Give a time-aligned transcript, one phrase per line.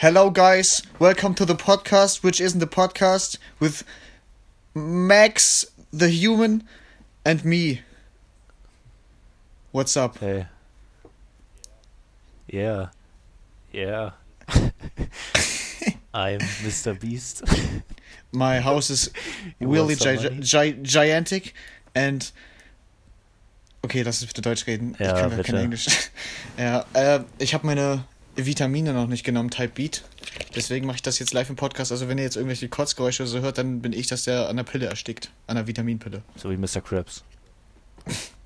[0.00, 0.80] Hello, guys.
[0.98, 3.84] Welcome to the podcast, which isn't a podcast, with
[4.74, 6.66] Max, the human,
[7.22, 7.82] and me.
[9.72, 10.16] What's up?
[10.16, 10.46] Hey.
[12.48, 12.86] Yeah.
[13.72, 14.12] Yeah.
[16.14, 16.98] I'm Mr.
[16.98, 17.44] Beast.
[18.32, 19.10] My house is
[19.60, 21.52] really gi gi gigantic
[21.94, 22.32] and.
[23.84, 24.96] Okay, lass uns bitte Deutsch reden.
[24.98, 25.56] Ja, ich kann gar kein.
[25.56, 26.10] Englisch.
[26.56, 28.04] ja, äh, ich habe meine
[28.36, 30.02] Vitamine noch nicht genommen, Type Beat.
[30.54, 31.92] Deswegen mache ich das jetzt live im Podcast.
[31.92, 34.56] Also, wenn ihr jetzt irgendwelche Kotzgeräusche oder so hört, dann bin ich das, der an
[34.56, 35.30] der Pille erstickt.
[35.46, 36.22] An der Vitaminpille.
[36.36, 36.80] So wie Mr.
[36.80, 37.22] Krabs.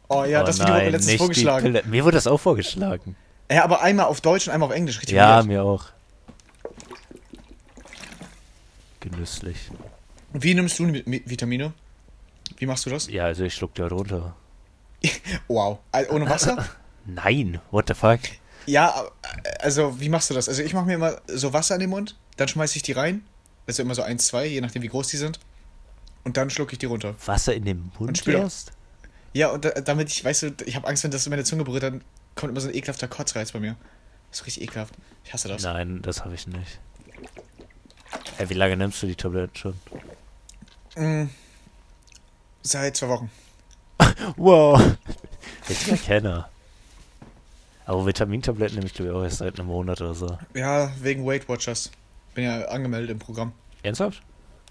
[0.08, 1.78] Oh ja, oh das Video wurde mir nein, letztens die vorgeschlagen.
[1.86, 3.16] Mir wurde das auch vorgeschlagen.
[3.50, 4.98] Ja, aber einmal auf Deutsch und einmal auf Englisch.
[5.00, 5.46] Richtig Ja, weird.
[5.46, 5.86] mir auch.
[9.00, 9.56] Genüsslich.
[10.32, 11.72] Wie nimmst du Mi- Vitamine?
[12.56, 13.08] Wie machst du das?
[13.08, 14.34] Ja, also ich schluck da runter.
[15.48, 15.78] Wow.
[15.92, 16.64] Also ohne Wasser?
[17.04, 18.20] Nein, what the fuck?
[18.66, 19.04] Ja,
[19.60, 20.48] also wie machst du das?
[20.48, 23.24] Also ich mache mir immer so Wasser in den Mund, dann schmeiße ich die rein.
[23.66, 25.40] Also immer so eins, zwei, je nachdem wie groß die sind.
[26.24, 27.14] Und dann schlucke ich die runter.
[27.24, 28.72] Wasser in den Mund Und erst?
[29.32, 31.64] Ja, und da, damit ich, weißt du, ich habe Angst, wenn das in meine Zunge
[31.64, 32.02] berührt, dann
[32.34, 33.76] kommt immer so ein ekelhafter Kotzreiz bei mir.
[34.30, 34.94] Das ist richtig ekelhaft.
[35.24, 35.62] Ich hasse das.
[35.62, 36.78] Nein, das habe ich nicht.
[38.36, 39.74] Hey, wie lange nimmst du die Tabletten schon?
[40.96, 41.30] Mm,
[42.62, 43.30] seit zwei Wochen.
[44.36, 44.96] Wow.
[45.68, 46.48] Richtiger Kenner.
[47.86, 50.38] Aber Vitamintabletten nehme ich glaube ich auch erst seit einem Monat oder so.
[50.54, 51.90] Ja, wegen Weight Watchers.
[52.34, 53.52] Bin ja angemeldet im Programm.
[53.82, 54.22] Ernsthaft?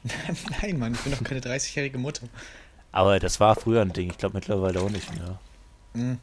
[0.62, 2.28] Nein, Mann, ich bin doch keine 30-jährige Mutter.
[2.92, 4.10] Aber das war früher ein Ding.
[4.10, 5.40] Ich glaube mittlerweile auch nicht mehr.
[5.96, 6.18] Ja.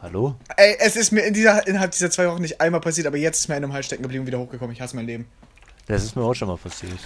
[0.00, 0.36] Hallo?
[0.56, 3.40] Ey, es ist mir in dieser, innerhalb dieser zwei Wochen nicht einmal passiert, aber jetzt
[3.40, 4.72] ist mir einer im Hals stecken geblieben und wieder hochgekommen.
[4.72, 5.26] Ich hasse mein Leben.
[5.86, 6.98] Das ist mir auch schon mal passiert.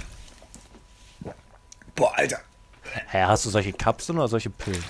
[1.95, 2.41] Boah, Alter.
[3.09, 4.83] Hä, hast du solche Kapseln oder solche Pillen?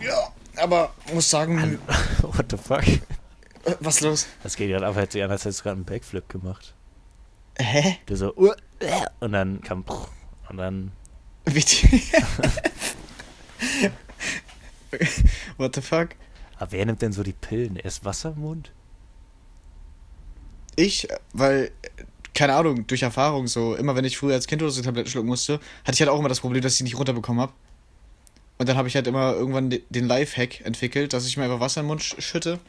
[0.04, 1.78] Ja, aber muss sagen,
[2.22, 2.86] What the fuck?
[2.86, 3.00] äh,
[3.80, 4.26] was los?
[4.42, 6.74] Das geht gerade ab, hört sich an, als hättest du gerade einen Backflip gemacht.
[7.58, 7.98] Hä?
[8.06, 9.84] Du so, uh, äh, und dann kam,
[10.48, 10.92] und dann,
[15.56, 16.10] What the fuck?
[16.58, 17.76] aber wer nimmt denn so die Pillen?
[17.76, 18.72] Erst Wasser im Mund?
[20.76, 21.72] Ich, äh, weil,
[22.34, 25.28] keine Ahnung, durch Erfahrung so, immer wenn ich früher als Kind oder so Tabletten schlucken
[25.28, 25.54] musste,
[25.84, 27.52] hatte ich halt auch immer das Problem, dass ich die nicht runterbekommen habe.
[28.62, 31.58] Und dann habe ich halt immer irgendwann de- den Lifehack entwickelt, dass ich mir einfach
[31.58, 32.60] Wasser in den Mund sch- schütte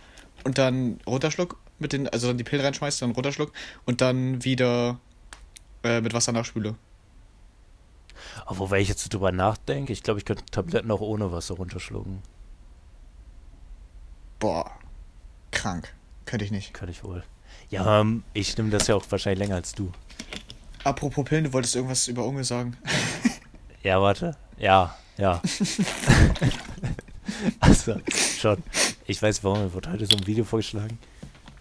[0.44, 3.52] und dann runterschluck mit den, also dann die Pillen reinschmeiße, dann runterschluck
[3.86, 4.98] und dann wieder
[5.84, 6.74] äh, mit Wasser nachspüle.
[8.48, 12.24] Aber wobei ich jetzt drüber nachdenke, ich glaube, ich könnte Tabletten auch ohne Wasser runterschlucken.
[14.40, 14.72] Boah,
[15.52, 15.94] krank.
[16.26, 16.74] Könnte ich nicht.
[16.74, 17.24] Könnte ich wohl.
[17.70, 19.92] Ja, ähm, ich nehme das ja auch wahrscheinlich länger als du.
[20.84, 22.76] Apropos Pillen, du wolltest irgendwas über Unge sagen.
[23.84, 24.36] Ja, warte.
[24.58, 25.42] Ja, ja.
[27.60, 28.00] also,
[28.38, 28.64] schon.
[29.06, 30.98] Ich weiß warum, mir wurde heute so ein Video vorgeschlagen,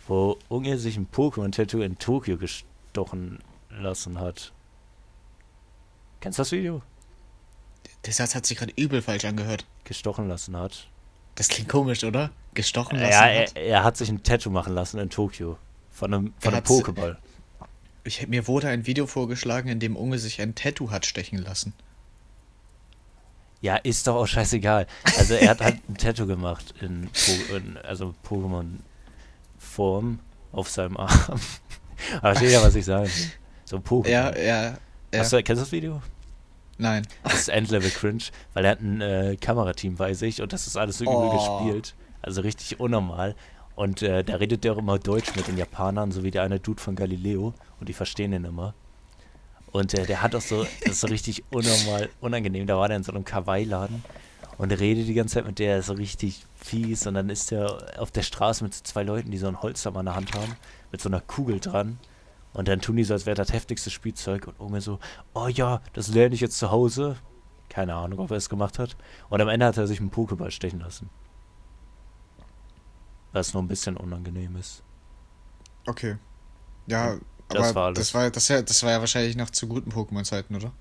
[0.07, 3.39] wo Unge sich ein Pokémon-Tattoo in Tokio gestochen
[3.71, 4.53] lassen hat.
[6.21, 6.83] Kennst du das Video?
[8.07, 9.67] Der Satz hat sich gerade übel falsch angehört.
[9.85, 10.89] Gestochen lassen hat.
[11.35, 12.31] Das klingt komisch, oder?
[12.55, 13.13] Gestochen lassen.
[13.13, 13.57] Ja, hat.
[13.57, 15.59] er, er hat sich ein Tattoo machen lassen in Tokio.
[15.91, 17.17] Von einem, von Er einem Pokéball.
[18.05, 21.73] Ich, mir wurde ein Video vorgeschlagen, in dem Unge sich ein Tattoo hat stechen lassen.
[23.63, 24.87] Ja, ist doch auch scheißegal.
[25.17, 30.19] Also er hat halt ein Tattoo gemacht in, po in also Pokémon-Form
[30.53, 31.11] auf seinem Arm.
[32.21, 33.09] Aber versteht ja, was ich sage.
[33.65, 34.09] So ein Pokémon.
[34.09, 34.65] Ja, ja.
[35.15, 35.21] Ja.
[35.21, 36.03] Hast du, kennst du das Video?
[36.79, 37.07] Nein.
[37.23, 38.25] Das ist Endlevel Cringe,
[38.55, 41.59] weil er hat ein äh, Kamerateam bei sich und das ist alles so übel Oh.
[41.65, 41.95] gespielt.
[42.23, 43.37] Also richtig unnormal.
[43.77, 46.61] Und äh, da redet der auch immer Deutsch mit den Japanern, so wie der eine
[46.61, 47.55] Dude von Galileo.
[47.79, 48.75] Und die verstehen ihn immer.
[49.73, 52.67] Und äh, der hat auch so, das ist so richtig unnormal, unangenehm.
[52.67, 54.05] Da war der in so einem Kawaii-Laden
[54.59, 57.07] und redet die ganze Zeit mit der, ist so richtig fies.
[57.07, 60.01] Und dann ist der auf der Straße mit so zwei Leuten, die so ein Holzhammer
[60.01, 60.57] in der Hand haben,
[60.93, 61.99] mit so einer Kugel dran.
[62.53, 64.47] Und dann tun die so, als wäre das heftigste Spielzeug.
[64.47, 64.99] Und Unge so,
[65.33, 67.17] oh ja, das lerne ich jetzt zu Hause.
[67.71, 68.97] Keine Ahnung, ob er es gemacht hat.
[69.31, 71.09] Und am Ende hat er sich einen Pokéball stechen lassen.
[73.33, 74.83] Was nur ein bisschen unangenehm ist.
[75.87, 76.19] Okay.
[76.87, 77.17] Ja,
[77.53, 77.99] Das aber war alles.
[77.99, 80.73] das war das ja das war ja wahrscheinlich noch zu guten Pokémon-Zeiten, oder?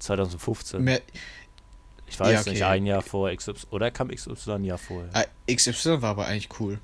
[0.00, 0.82] 2015.
[0.82, 1.00] Mehr,
[2.06, 2.50] ich weiß ja, okay.
[2.50, 3.52] nicht, ein Jahr vor XY.
[3.70, 5.10] Oder kam XY ein Jahr vorher?
[5.12, 6.78] ah, XY war aber eigentlich cool.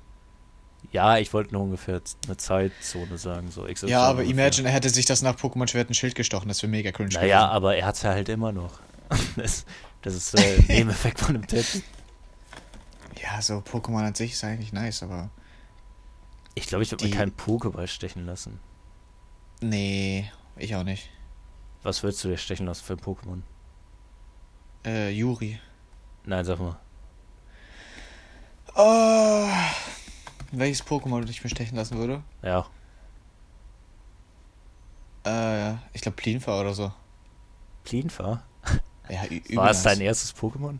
[0.91, 3.49] Ja, ich wollte nur ungefähr eine Zeitzone sagen.
[3.51, 4.45] So XY ja, aber ungefähr.
[4.45, 7.09] imagine, er hätte sich das nach Pokémon Schwert und Schild gestochen, das wäre mega cringe
[7.13, 8.79] Naja, aber er hat es ja halt immer noch.
[9.35, 9.65] Das,
[10.01, 11.81] das ist äh, ein Nebeneffekt von dem Tattoo.
[13.21, 15.29] Ja, so Pokémon an sich ist eigentlich nice, aber
[16.53, 18.59] Ich glaube, ich würde mir keinen Pokéball stechen lassen.
[19.61, 21.09] Nee, ich auch nicht.
[21.83, 23.41] Was würdest du dir stechen lassen für ein Pokémon?
[24.85, 25.59] Äh, Yuri.
[26.25, 26.79] Nein, sag mal.
[28.75, 29.47] Oh,
[30.51, 32.23] welches Pokémon ich mir stechen lassen würde?
[32.41, 32.65] Ja,
[35.25, 36.91] Äh, ich glaube Plinfa oder so.
[37.83, 38.43] Plinfa?
[39.07, 39.21] Ja,
[39.55, 40.79] War es dein erstes Pokémon?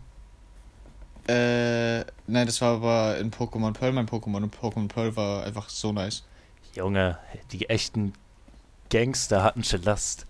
[1.28, 5.70] Äh, nein, das war aber in Pokémon Pearl mein Pokémon und Pokémon Pearl war einfach
[5.70, 6.24] so nice.
[6.74, 7.20] Junge,
[7.52, 8.14] die echten
[8.90, 10.26] Gangster hatten Chelast.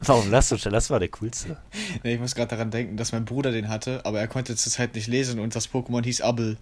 [0.00, 0.56] Warum lachst du?
[0.56, 1.56] Chelast war der coolste.
[2.02, 4.72] Nee, ich muss gerade daran denken, dass mein Bruder den hatte, aber er konnte zur
[4.72, 6.56] Zeit nicht lesen und das Pokémon hieß Abel.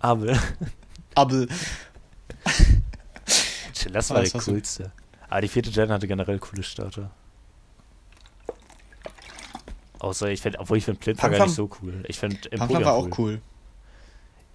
[0.00, 0.38] Aber
[1.14, 1.48] Abel.
[3.74, 4.92] Chelast Ah, war der war so- coolste.
[5.28, 7.10] Aber die vierte Gen hatte generell coole Starter.
[9.98, 12.04] Außer ich finde, obwohl ich finde Plinfa gar nicht so cool.
[12.06, 13.40] Ich finde Pamphlam war auch cool.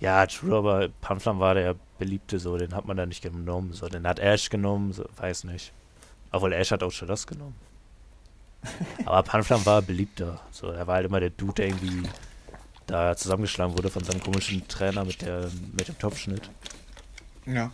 [0.01, 3.71] Ja, true, aber Pamphlam war der beliebte so, den hat man da nicht genommen.
[3.71, 5.71] So, den hat Ash genommen, so, weiß nicht.
[6.31, 7.55] Obwohl Ash hat auch schon das genommen.
[9.05, 10.41] aber Pamphlam war beliebter.
[10.49, 12.01] So, er war halt immer der Dude, der irgendwie
[12.87, 16.49] da zusammengeschlagen wurde von seinem komischen Trainer mit der mit dem Topfschnitt.
[17.45, 17.71] Ja.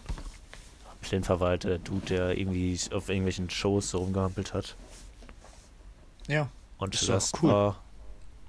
[1.01, 4.75] Plinfa war halt der Dude, der irgendwie auf irgendwelchen Shows so rumgehampelt hat.
[6.27, 6.50] Ja.
[6.77, 7.51] Und Celeste cool.
[7.51, 7.83] war.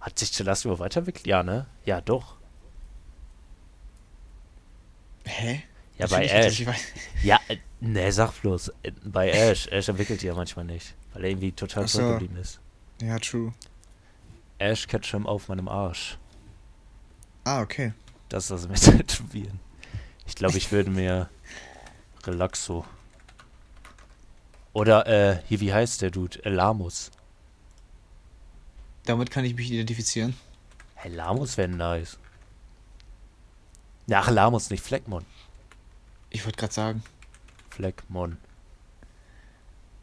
[0.00, 1.26] Hat sich Celeste überhaupt weiterentwickelt?
[1.26, 1.66] Ja, ne?
[1.84, 2.37] Ja, doch.
[5.28, 5.62] Hä?
[5.98, 6.64] Ja, bei hat er Ash.
[7.22, 7.40] Ja,
[7.80, 8.68] ne, sag bloß.
[8.82, 9.66] äh, Bei Ash.
[9.68, 10.94] Ash entwickelt die ja manchmal nicht.
[11.12, 11.98] Weil er irgendwie total Ach so.
[11.98, 12.60] zurückgeblieben ist.
[13.02, 13.52] Ja, true.
[14.58, 16.18] Ash Ketchum auf meinem Arsch.
[17.44, 17.92] Ah, okay.
[18.28, 19.60] Das ist das mit Tätowieren.
[20.26, 21.28] Ich glaube, ich würde mir
[22.24, 22.84] Relaxo.
[24.72, 26.44] Oder, äh, hier, wie heißt der Dude?
[26.44, 27.10] Äh, Lamus.
[29.06, 30.34] Damit kann ich mich identifizieren.
[30.94, 32.18] Hey, Lamus wäre nice.
[34.08, 35.24] Ja, Ach, Lamus, nicht Fleckmon.
[36.30, 37.02] Ich wollte gerade sagen.
[37.70, 38.38] Fleckmon.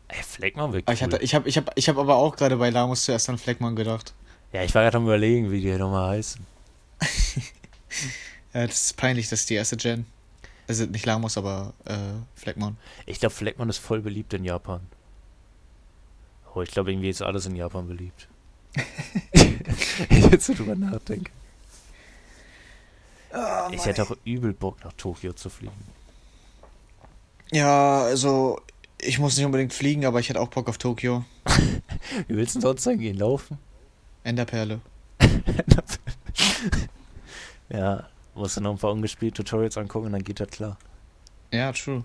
[0.08, 0.94] Ey, Fleckmon wäre Aber cool.
[0.94, 3.40] ich, hatte, ich habe ich hab, ich hab aber auch gerade bei Lamus zuerst an
[3.40, 4.14] Fleckmann gedacht.
[4.54, 6.46] ja, ich war gerade am überlegen, wie die nochmal heißen.
[8.54, 10.06] Ja, das ist peinlich, das ist die erste Gen.
[10.70, 11.98] Also nicht Lamus, aber äh,
[12.36, 12.78] Fleckmann.
[13.06, 14.80] Ich glaube, Fleckmann ist voll beliebt in Japan.
[16.54, 18.30] Oh, ich glaube, irgendwie ist alles in Japan beliebt.
[20.10, 20.76] ich jetzt so drüber
[23.42, 23.76] nachdenke.
[23.76, 25.74] ich hätte auch übel Bock, nach Tokio zu fliegen.
[27.52, 28.60] Ja, also
[29.00, 31.26] ich muss nicht unbedingt fliegen, aber ich hätte auch Bock auf Tokio.
[32.28, 33.18] Wie willst du sonst hingehen?
[33.18, 33.58] Laufen?
[34.24, 34.82] Enderperle.
[37.70, 40.78] ja, musst du noch ein paar ungespielte Tutorials angucken und dann geht das klar.
[41.52, 42.04] Ja, true.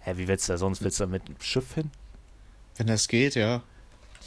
[0.00, 0.82] Hä, wie willst du da sonst?
[0.82, 1.90] Willst du da mit dem Schiff hin?
[2.76, 3.62] Wenn das geht, ja.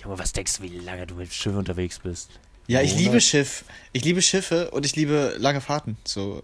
[0.01, 2.39] Junge, was denkst du, wie lange du mit dem Schiff unterwegs bist?
[2.67, 3.65] Ja, ich liebe Schiff.
[3.91, 5.97] Ich liebe Schiffe und ich liebe lange Fahrten.
[6.05, 6.41] So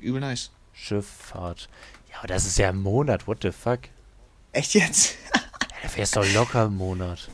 [0.00, 0.50] übel nice.
[0.72, 1.68] Schifffahrt.
[2.10, 3.80] Ja, aber das ist ja ein Monat, what the fuck?
[4.52, 5.16] Echt jetzt?
[5.34, 5.40] Ja,
[5.82, 7.28] da fährst du doch locker einen Monat.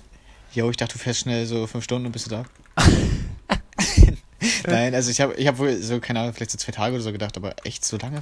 [0.53, 2.45] Jo, ich dachte, du fährst schnell so fünf Stunden und bist du da.
[4.67, 7.03] Nein, also ich habe ich hab wohl so, keine Ahnung, vielleicht so zwei Tage oder
[7.03, 8.21] so gedacht, aber echt so lange?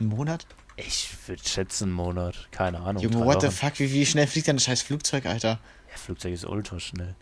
[0.00, 0.46] Ein Monat?
[0.76, 2.48] Ich würde schätzen einen Monat.
[2.50, 3.02] Keine Ahnung.
[3.02, 3.56] Junge, what the Wochen.
[3.56, 3.78] fuck?
[3.78, 5.60] Wie, wie schnell fliegt denn das scheiß Flugzeug, Alter?
[5.90, 7.14] Ja, Flugzeug ist ultra schnell.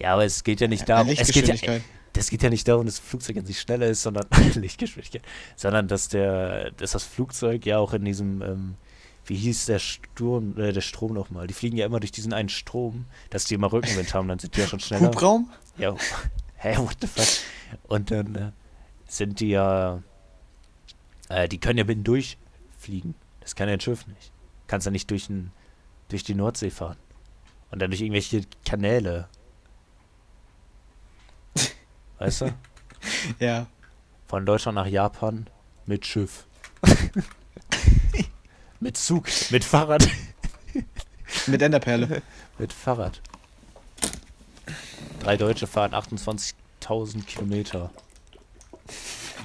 [0.00, 1.80] Ja, aber es geht ja nicht darum, es geht ja,
[2.12, 5.22] das geht ja nicht darum, dass das Flugzeug an sich schneller ist, sondern Lichtgeschwindigkeit,
[5.56, 8.74] sondern dass der, dass das Flugzeug ja auch in diesem, ähm,
[9.26, 11.46] wie hieß der Sturm, äh, der Strom nochmal?
[11.46, 14.56] Die fliegen ja immer durch diesen einen Strom, dass die immer Rückenwind haben, dann sind
[14.56, 15.08] die ja schon schneller.
[15.08, 15.50] Hubraum?
[15.76, 15.94] Ja,
[16.56, 17.28] hä, what the fuck?
[17.88, 18.50] Und dann äh,
[19.06, 20.02] sind die ja,
[21.28, 23.14] äh, die können ja mitten durchfliegen.
[23.40, 24.32] Das kann ja ein Schiff nicht.
[24.66, 25.52] Kannst ja nicht durch ein
[26.10, 26.96] durch die Nordsee fahren.
[27.70, 29.28] Und dann durch irgendwelche Kanäle.
[32.20, 32.54] Weißt du?
[33.38, 33.66] Ja.
[34.28, 35.48] Von Deutschland nach Japan
[35.86, 36.44] mit Schiff.
[38.80, 40.06] mit Zug, mit Fahrrad.
[41.46, 42.20] Mit Enderperle.
[42.58, 43.22] mit Fahrrad.
[45.20, 47.90] Drei Deutsche fahren 28.000 Kilometer.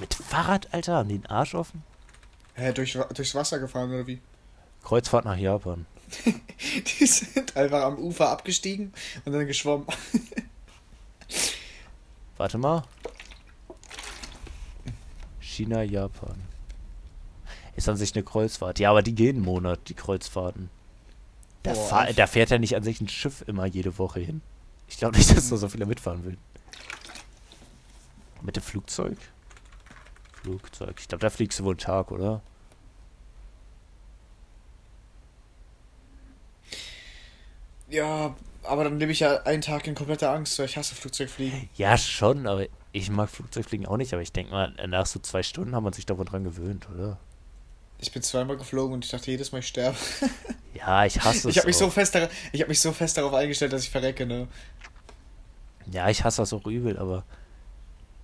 [0.02, 0.96] Mit Fahrrad, Alter?
[0.96, 1.82] Haben die den Arsch offen?
[2.56, 4.22] Hä, durch, durchs Wasser gefahren oder wie?
[4.84, 5.86] Kreuzfahrt nach Japan.
[6.26, 9.88] Die sind einfach am Ufer abgestiegen und dann geschwommen.
[12.46, 12.84] Warte mal.
[15.40, 16.36] China, Japan.
[17.76, 18.78] Ist an sich eine Kreuzfahrt.
[18.78, 20.70] Ja, aber die gehen einen Monat, die Kreuzfahrten.
[21.64, 21.88] Da, Boah.
[21.88, 24.44] fahr, da fährt ja nicht an sich ein Schiff immer jede Woche hin.
[24.88, 26.38] Ich glaube nicht, dass da so viele mitfahren will.
[28.44, 29.18] Mit dem Flugzeug?
[30.44, 30.98] Flugzeug.
[31.00, 32.44] Ich glaube, da fliegst du wohl einen Tag, oder?
[37.90, 38.36] Ja,
[38.68, 41.70] aber dann lebe ich ja einen Tag in kompletter Angst, weil ich hasse Flugzeugfliegen.
[41.76, 44.14] Ja, schon, aber ich mag Flugzeugfliegen auch nicht.
[44.14, 47.18] Aber ich denke mal, nach so zwei Stunden haben wir sich davon dran gewöhnt, oder?
[48.00, 49.98] Ich bin zweimal geflogen und ich dachte jedes Mal, ich sterbe.
[50.76, 52.20] Ja, ich hasse es Ich habe mich, so fest
[52.52, 54.50] ich hab mich so fest darauf eingestellt, dass ich verrecke, ne?
[55.90, 57.24] Ja, ich hasse das auch übel, aber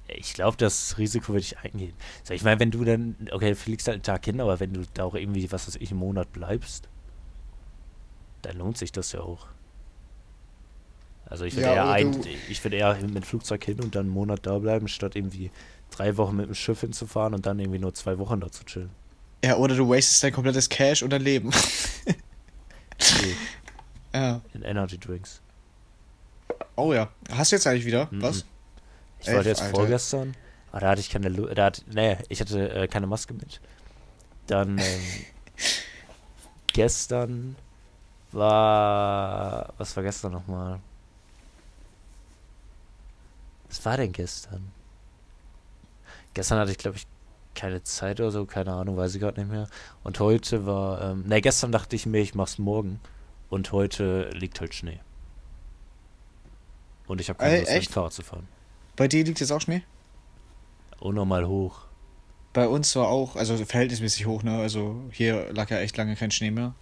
[0.07, 1.93] ich glaube, das Risiko würde ich eingehen.
[2.25, 4.74] So, ich meine, wenn du dann, okay, du fliegst halt einen Tag hin, aber wenn
[4.74, 6.89] du da auch irgendwie, was weiß ich, einen Monat bleibst,
[8.41, 9.48] dann lohnt sich das ja auch.
[11.31, 14.07] Also ich würde Ja, eher ein, ich würde eher mit dem Flugzeug hin und dann
[14.07, 15.50] einen Monat da bleiben, statt irgendwie
[15.89, 18.89] drei Wochen mit dem Schiff hinzufahren und dann irgendwie nur zwei Wochen da zu chillen.
[19.43, 21.51] Ja, oder du wastest dein komplettes Cash und dein Leben.
[23.03, 23.35] Okay,
[24.13, 24.41] ja.
[24.53, 25.41] in Energy Drinks.
[26.75, 27.09] Oh ja.
[27.31, 28.07] Hast du jetzt eigentlich wieder?
[28.11, 28.21] Mhm.
[28.21, 28.45] Was?
[29.19, 29.75] Ich Elf, wollte jetzt Alter.
[29.75, 30.35] vorgestern,
[30.71, 33.59] aber da hatte ich keine, Lu da hatte, nee, ich hatte äh, keine Maske mit.
[34.45, 35.01] Dann ähm,
[36.73, 37.55] gestern
[38.31, 40.79] war, was war gestern nochmal?
[43.71, 44.69] Was war denn gestern?
[46.33, 47.07] Gestern hatte ich, glaube ich,
[47.55, 49.69] keine Zeit oder so, keine Ahnung, weiß ich gerade nicht mehr.
[50.03, 52.99] Und heute war, ähm, ne, gestern dachte ich mir, ich mach's morgen.
[53.49, 54.99] Und heute liegt halt Schnee.
[57.07, 58.45] Und ich habe keine Lust, mit Fahrrad zu fahren.
[58.97, 59.83] Bei dir liegt jetzt auch Schnee?
[60.99, 61.79] Unnormal hoch.
[62.51, 64.59] Bei uns war auch, also verhältnismäßig hoch, ne?
[64.59, 66.75] Also hier lag ja echt lange kein Schnee mehr.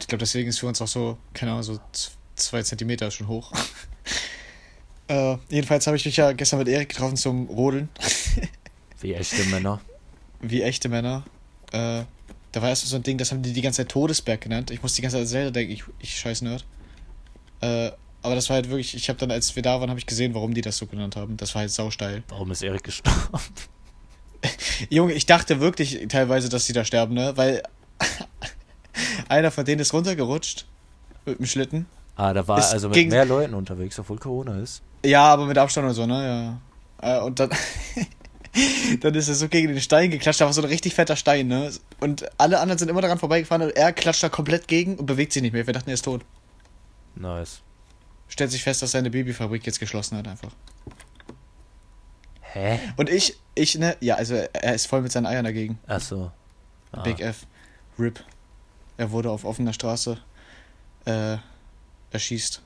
[0.00, 1.78] Ich glaube, deswegen ist für uns auch so, keine Ahnung, so
[2.34, 3.52] zwei Zentimeter schon hoch.
[5.10, 7.88] äh, jedenfalls habe ich mich ja gestern mit Erik getroffen zum Rodeln.
[9.00, 9.80] Wie echte Männer.
[10.40, 11.24] Wie echte Männer.
[11.72, 12.04] Äh,
[12.52, 14.70] da war erst so ein Ding, das haben die die ganze Zeit Todesberg genannt.
[14.70, 16.64] Ich muss die ganze Zeit selber denken, ich, ich scheiß Nerd.
[17.60, 17.90] Äh,
[18.22, 20.34] aber das war halt wirklich, ich habe dann, als wir da waren, habe ich gesehen,
[20.34, 21.36] warum die das so genannt haben.
[21.36, 22.22] Das war halt sausteil.
[22.28, 23.18] Warum ist Erik gestorben?
[24.90, 27.32] Junge, ich dachte wirklich teilweise, dass die da sterben, ne?
[27.36, 27.62] Weil
[29.28, 30.66] einer von denen ist runtergerutscht
[31.26, 31.86] mit dem Schlitten.
[32.14, 34.82] Ah, da war also mit mehr Leuten unterwegs, obwohl Corona ist.
[35.04, 36.60] Ja, aber mit Abstand und so, ne?
[37.02, 37.18] Ja.
[37.18, 37.50] Äh, und dann,
[39.00, 41.48] dann ist er so gegen den Stein geklatscht, da war so ein richtig fetter Stein,
[41.48, 41.72] ne?
[42.00, 45.32] Und alle anderen sind immer daran vorbeigefahren und er klatscht da komplett gegen und bewegt
[45.32, 45.66] sich nicht mehr.
[45.66, 46.24] Wir dachten, er ist tot.
[47.14, 47.60] Nice.
[48.28, 50.52] Stellt sich fest, dass seine Babyfabrik jetzt geschlossen hat, einfach.
[52.42, 52.78] Hä?
[52.96, 53.96] Und ich, ich, ne?
[54.00, 55.78] Ja, also er ist voll mit seinen Eiern dagegen.
[55.86, 56.30] Achso.
[56.92, 57.02] Ah.
[57.02, 57.46] Big F.
[57.98, 58.24] RIP.
[58.96, 60.18] Er wurde auf offener Straße
[61.06, 61.36] äh,
[62.10, 62.62] erschießt.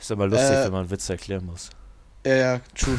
[0.00, 1.70] Ist aber lustig, Äh, wenn man Witze erklären muss.
[2.26, 2.98] Ja, ja, true.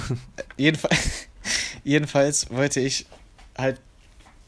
[0.58, 1.28] Jedenfalls,
[1.84, 3.06] jedenfalls wollte ich
[3.58, 3.80] halt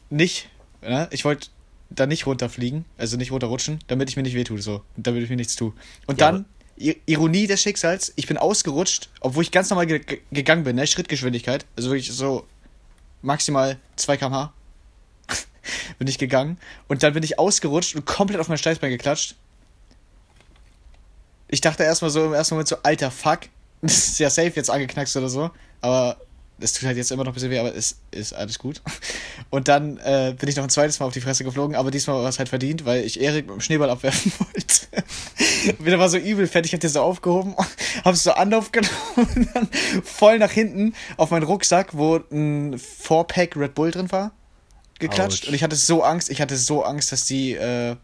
[0.10, 0.50] nicht,
[0.82, 1.08] ne?
[1.12, 1.50] ich wollte
[1.90, 5.36] da nicht runterfliegen, also nicht runterrutschen, damit ich mir nicht wehtue, so, damit ich mir
[5.36, 5.74] nichts tue.
[6.08, 6.46] Und Ja, dann,
[7.06, 10.88] Ironie des Schicksals, ich bin ausgerutscht, obwohl ich ganz normal ge- gegangen bin, ne?
[10.88, 12.48] Schrittgeschwindigkeit, also wirklich so
[13.22, 14.54] maximal 2 km/h
[16.00, 19.36] bin ich gegangen und dann bin ich ausgerutscht und komplett auf mein Steißbein geklatscht.
[21.50, 23.42] Ich dachte erstmal so im ersten Moment so, alter Fuck,
[23.82, 25.52] das ist ja safe jetzt angeknackst oder so,
[25.82, 26.18] aber
[26.62, 28.82] es tut halt jetzt immer noch ein bisschen weh, aber es ist alles gut.
[29.50, 32.22] Und dann äh, bin ich noch ein zweites Mal auf die Fresse geflogen, aber diesmal
[32.22, 35.76] war es halt verdient, weil ich Erik mit dem Schneeball abwerfen wollte.
[35.80, 37.56] Und der war so übel fett, ich hab den so aufgehoben,
[38.04, 39.70] hab's so Anlauf genommen und dann
[40.04, 44.32] voll nach hinten auf meinen Rucksack, wo ein 4-Pack Red Bull drin war,
[45.00, 45.44] geklatscht.
[45.44, 45.48] Autsch.
[45.48, 47.96] Und ich hatte so Angst, ich hatte so Angst, dass die äh,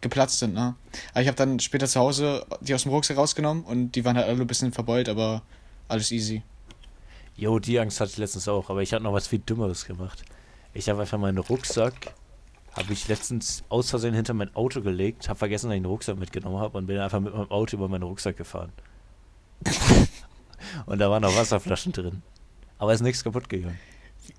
[0.00, 0.74] geplatzt sind, ne?
[1.12, 4.16] Aber ich habe dann später zu Hause die aus dem Rucksack rausgenommen und die waren
[4.16, 5.42] halt alle ein bisschen verbeult, aber
[5.88, 6.42] alles easy.
[7.36, 10.22] Jo, die Angst hatte ich letztens auch, aber ich habe noch was viel Dümmeres gemacht.
[10.74, 12.12] Ich habe einfach meinen Rucksack,
[12.72, 16.18] habe ich letztens aus Versehen hinter mein Auto gelegt, habe vergessen, dass ich den Rucksack
[16.18, 18.72] mitgenommen habe und bin einfach mit meinem Auto über meinen Rucksack gefahren.
[20.86, 22.22] und da waren noch Wasserflaschen drin.
[22.78, 23.78] Aber ist nichts kaputt gegangen.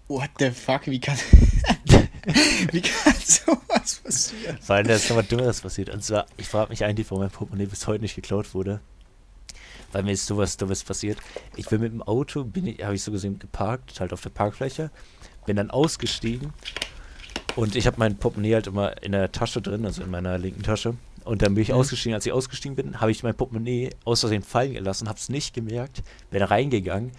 [0.07, 1.17] What the fuck, wie kann.
[2.71, 4.57] Wie kann sowas passieren?
[4.61, 5.89] Vor allem, da ist noch was Dümmeres passiert.
[5.89, 8.79] Und zwar, ich frage mich eigentlich, warum mein Portemonnaie bis heute nicht geklaut wurde.
[9.91, 11.17] Weil mir ist sowas Dummes passiert.
[11.55, 14.29] Ich bin mit dem Auto, bin ich, habe ich so gesehen geparkt, halt auf der
[14.29, 14.91] Parkfläche,
[15.47, 16.53] bin dann ausgestiegen
[17.55, 20.61] und ich habe mein Portemonnaie halt immer in der Tasche drin, also in meiner linken
[20.61, 20.95] Tasche.
[21.25, 21.75] Und dann bin ich Mhm.
[21.75, 22.13] ausgestiegen.
[22.13, 25.53] Als ich ausgestiegen bin, habe ich mein Portemonnaie aus Versehen fallen gelassen, habe es nicht
[25.55, 27.11] gemerkt, bin reingegangen.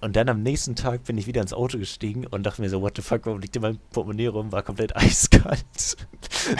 [0.00, 2.80] Und- dann am nächsten Tag bin ich wieder ins Auto gestiegen und dachte mir so,
[2.82, 4.50] what the fuck, warum liegt in meinem Portemonnaie rum?
[4.50, 5.96] War komplett eiskalt.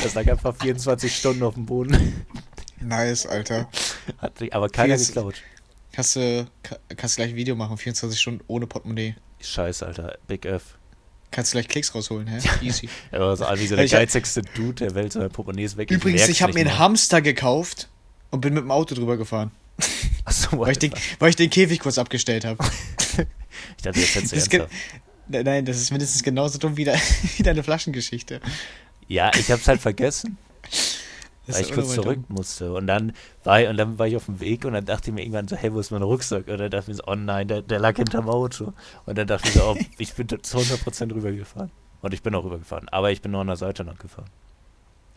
[0.02, 2.24] Das lag einfach 24 Stunden auf dem Boden.
[2.80, 3.68] Nice, Alter.
[4.18, 5.34] Hat aber keiner Jetzt- geklaut.
[5.92, 9.16] Kannst du, ka- kannst du gleich ein Video machen, 24 Stunden ohne Portemonnaie.
[9.40, 10.16] Scheiße, Alter.
[10.28, 10.76] Big F.
[11.32, 12.38] Kannst du gleich Klicks rausholen, hä?
[12.62, 12.88] Easy.
[13.10, 15.76] Er war so wie so der Ich geizigste Dude der Welt, so mein Portemonnaie ist
[15.76, 15.90] weg.
[15.90, 16.78] Übrigens, merk's ich habe mir einen.
[16.78, 17.88] Hamster gekauft
[18.30, 19.50] und bin mit dem Auto drüber gefahren.
[20.24, 22.62] Achso, Weil ich, den, weil ich den Käfig kurz abgestellt habe.
[23.76, 24.70] ich dachte, jetzt hättest du Das ernsthaft.
[25.28, 26.96] Nein, das ist mindestens genauso dumm wie, de
[27.36, 28.40] wie deine Flaschengeschichte.
[29.06, 30.38] Ja, ich hab's halt vergessen,
[31.46, 32.72] weil ich kurz zurück musste.
[32.72, 33.12] Und dann
[33.44, 35.48] war ich, und dann war ich auf dem Weg und dann dachte ich mir irgendwann
[35.48, 36.48] so, hey, wo ist mein Rucksack?
[36.48, 38.72] Und dann dachte ich mir so, oh nein, der, der lag hinterm Auto.
[39.06, 41.70] Und dann dachte ich so, oh, ich bin zu 100% rübergefahren.
[42.00, 42.88] Und ich bin auch rübergefahren.
[42.90, 44.26] Aber ich bin nur an der Seite lang gefahren.
[44.26, 44.48] dumm.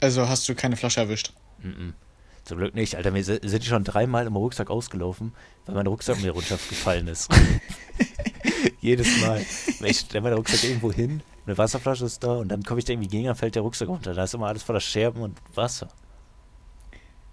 [0.02, 1.34] Also hast du keine Flasche erwischt.
[1.62, 1.94] Mhm.
[2.44, 3.14] Zum Glück nicht, Alter.
[3.14, 5.34] Wir si- sind schon dreimal im Rucksack ausgelaufen,
[5.66, 7.30] weil mein Rucksack mir runtergefallen ist.
[8.82, 9.46] Jedes Mal.
[9.86, 12.94] Ich stelle meinen Rucksack irgendwo hin, eine Wasserflasche ist da und dann komme ich da
[12.94, 14.14] irgendwie gegen, dann fällt der Rucksack runter.
[14.14, 15.88] Da ist immer alles voller Scherben und Wasser.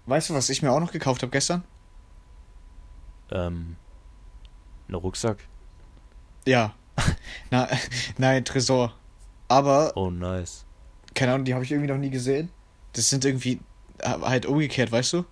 [0.05, 1.63] Weißt du, was ich mir auch noch gekauft habe gestern?
[3.31, 3.75] Ähm,
[4.87, 5.37] ein Rucksack?
[6.47, 6.73] Ja.
[7.51, 7.67] Na,
[8.17, 8.93] nein, Tresor.
[9.47, 10.65] Aber, Oh, nice.
[11.15, 12.49] keine Ahnung, die habe ich irgendwie noch nie gesehen.
[12.93, 13.59] Das sind irgendwie
[14.03, 15.25] halt umgekehrt, weißt du?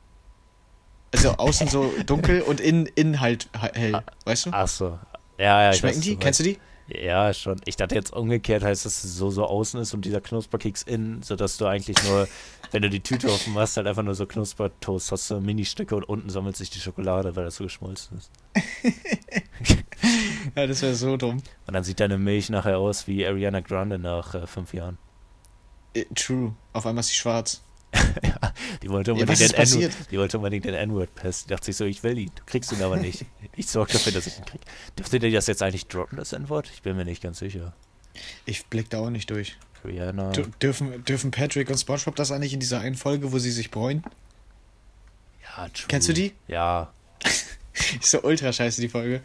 [1.14, 4.50] Also außen so dunkel und innen, innen halt he- hell, weißt du?
[4.54, 5.00] Ach so.
[5.38, 6.16] Ja, ja, Schmecken weiß, die?
[6.18, 6.58] was Kennst du die?
[6.90, 7.60] Ja, schon.
[7.66, 11.22] Ich dachte jetzt umgekehrt heißt, dass es so, so außen ist und dieser Knusperkeks innen,
[11.22, 12.28] sodass du eigentlich nur,
[12.72, 16.04] wenn du die Tüte offen machst, halt einfach nur so Knuspertoast hast, so Mini-Stücke und
[16.06, 18.32] unten sammelt sich die Schokolade, weil das so geschmolzen ist.
[20.56, 21.42] Ja, das wäre so dumm.
[21.68, 24.98] Und dann sieht deine Milch nachher aus wie Ariana Grande nach äh, fünf Jahren.
[25.94, 26.56] Äh, True.
[26.74, 27.62] Auf einmal ist sie schwarz.
[28.24, 28.47] ja,
[28.82, 31.44] die wollte Ja, unbedingt ist den die wollte unbedingt den N-Word pass.
[31.44, 32.32] Die dachte sich so, ich will ihn.
[32.36, 33.26] Du kriegst ihn aber nicht.
[33.60, 34.62] Ich sorge dafür, dass ich ihn krieg.
[35.00, 36.70] Dürfte ihr das jetzt eigentlich droppen, das N-Wort?
[36.76, 37.74] Ich bin mir nicht ganz sicher.
[38.46, 39.58] Ich blick da auch nicht durch.
[39.84, 40.32] Rihanna.
[40.32, 43.72] Dür- Dürfen, dürfen Patrick und Spongebob das eigentlich in dieser einen Folge, wo sie sich
[43.72, 44.04] bräunen?
[45.44, 45.86] Ja, true.
[45.88, 46.34] Kennst du die?
[46.48, 46.92] Ja.
[48.00, 49.22] Ist so ultra scheiße, die Folge.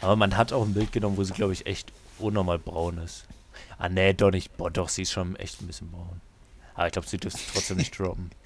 [0.00, 3.26] Aber man hat auch ein Bild genommen, wo sie, glaube ich, echt unnormal braun ist.
[3.78, 4.56] Ah, nee, doch nicht.
[4.56, 6.20] Boah, doch, sie ist schon echt ein bisschen braun.
[6.80, 8.30] Aber ich glaube, sie dürfte trotzdem nicht droppen.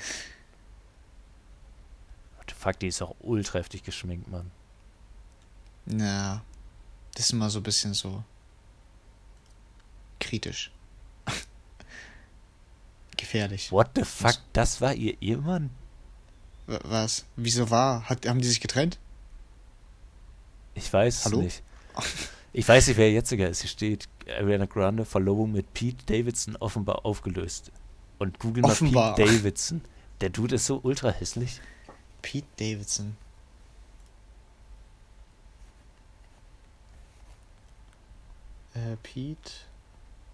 [2.36, 4.50] What the fuck, die ist auch ultra heftig geschminkt, Mann.
[5.86, 6.42] Na,
[7.14, 8.24] das ist immer so ein bisschen so
[10.18, 10.72] kritisch.
[13.16, 13.70] Gefährlich.
[13.70, 15.70] What the fuck, das war ihr Ehemann?
[16.66, 17.26] Was?
[17.36, 18.08] Wieso war?
[18.08, 18.98] Hat, haben die sich getrennt?
[20.74, 21.38] Ich weiß Hallo?
[21.38, 21.62] es nicht.
[22.56, 23.62] Ich weiß nicht, wer jetziger ist.
[23.62, 27.72] Hier steht Ariana Grande, Verlobung mit Pete Davidson offenbar aufgelöst.
[28.24, 29.14] Und google mal Offenbar.
[29.14, 29.82] Pete Davidson.
[30.22, 31.60] Der Dude ist so ultra hässlich.
[32.22, 33.18] Pete Davidson.
[38.72, 39.52] Äh, Pete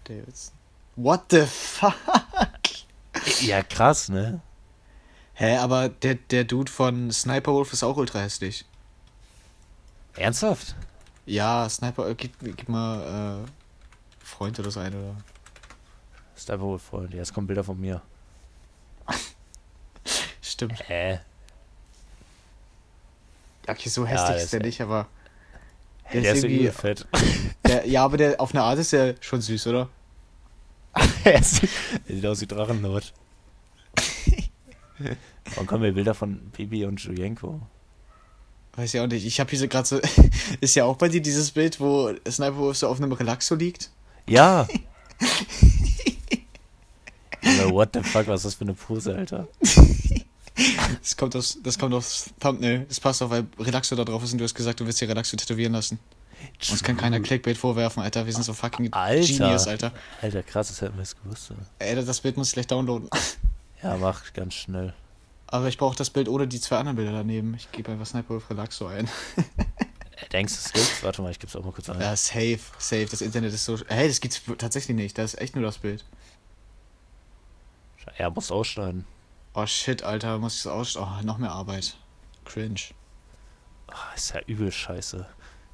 [0.05, 0.53] Davidson.
[0.95, 1.93] What the fuck?
[3.41, 4.39] Ja, krass, ne?
[5.33, 8.63] Hä, aber der, der Dude von Sniper Wolf ist auch ultra hässlich.
[10.15, 10.75] Ernsthaft?
[11.25, 15.17] Ja, Sniper, äh, gib, gib mal äh, Freund oder so ein oder.
[16.41, 17.13] Ist einfach wohl Freund.
[17.13, 18.01] Ja, es kommen Bilder von mir.
[20.41, 20.73] Stimmt.
[20.89, 21.19] Hä?
[23.67, 25.07] Okay, so Ja, hässlich der ist der echt- nicht, aber.
[26.11, 27.07] Der der ist ist irgendwie- fett.
[27.63, 29.87] Der, ja, aber der auf eine Art ist ja schon süß, oder?
[31.23, 31.69] er sieht
[32.07, 33.13] er aus wie Drachenlord.
[35.57, 37.61] Und kommen mir Bilder von Bibi und Julienko.
[38.73, 39.25] Weiß ja auch nicht.
[39.27, 40.01] Ich habe hier so gerade so.
[40.59, 43.91] ist ja auch bei dir dieses Bild, wo Sniper Wolf so auf einem Relaxo liegt?
[44.27, 44.67] Ja!
[47.63, 49.47] Alter, what the fuck, was ist das für eine Pose, Alter?
[51.01, 52.85] Das kommt aus, das kommt aufs Thumbnail.
[52.87, 55.07] Das passt auch, weil Relaxo da drauf ist und du hast gesagt, du willst dir
[55.07, 55.97] Relaxo tätowieren lassen.
[56.69, 58.25] Uns kann keiner Clickbait vorwerfen, Alter.
[58.25, 59.25] Wir sind so fucking Alter.
[59.25, 59.91] Genius, Alter.
[60.21, 61.51] Alter, krass, das hätten wir es gewusst.
[61.79, 61.95] ey.
[61.95, 63.09] Ey, das Bild muss ich gleich downloaden.
[63.81, 64.93] Ja, mach ganz schnell.
[65.47, 67.55] Aber ich brauche das Bild ohne die zwei anderen Bilder daneben.
[67.55, 69.07] Ich gebe einfach Sniper Wolf Relaxo ein.
[69.37, 71.03] Äh, Denkst du, es gibt's?
[71.03, 71.99] Warte mal, ich geb's auch mal kurz ein.
[71.99, 73.07] Ja, safe, safe.
[73.09, 73.79] Das Internet ist so.
[73.87, 75.17] Hey, das gibt's tatsächlich nicht.
[75.17, 76.05] Das ist echt nur das Bild.
[78.17, 79.05] Ja, musst ausschneiden.
[79.53, 80.97] Oh shit, Alter, muss ich das aus.
[80.97, 81.97] Oh, noch mehr Arbeit.
[82.45, 82.79] Cringe.
[83.87, 85.25] Ah, ist ja übel scheiße.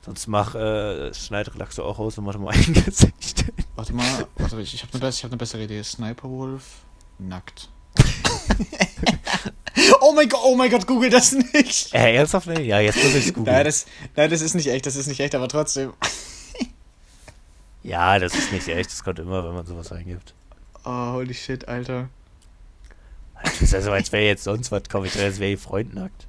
[0.04, 3.46] Sonst mach, äh, schneid Relaxo auch aus und mach mal ein Gesicht.
[3.76, 5.84] Warte mal, warte, ich, ich habe eine hab ne bessere Idee.
[5.84, 6.64] Sniper Wolf
[7.20, 7.70] nackt.
[10.02, 11.94] oh mein Gott, oh mein Gott, google das nicht.
[11.94, 12.62] Äh, ernsthaft nicht?
[12.62, 13.56] Ja, jetzt muss ich es googeln.
[13.56, 13.86] Nein das,
[14.16, 15.94] nein, das ist nicht echt, das ist nicht echt, aber trotzdem.
[17.84, 18.92] Ja, das ist nicht echt.
[18.92, 20.34] Das kommt immer, wenn man sowas eingibt.
[20.84, 22.10] Oh, holy shit, Alter.
[23.44, 26.28] Das ist also, als wäre jetzt sonst was komme ich als wäre ihr Freund nackt.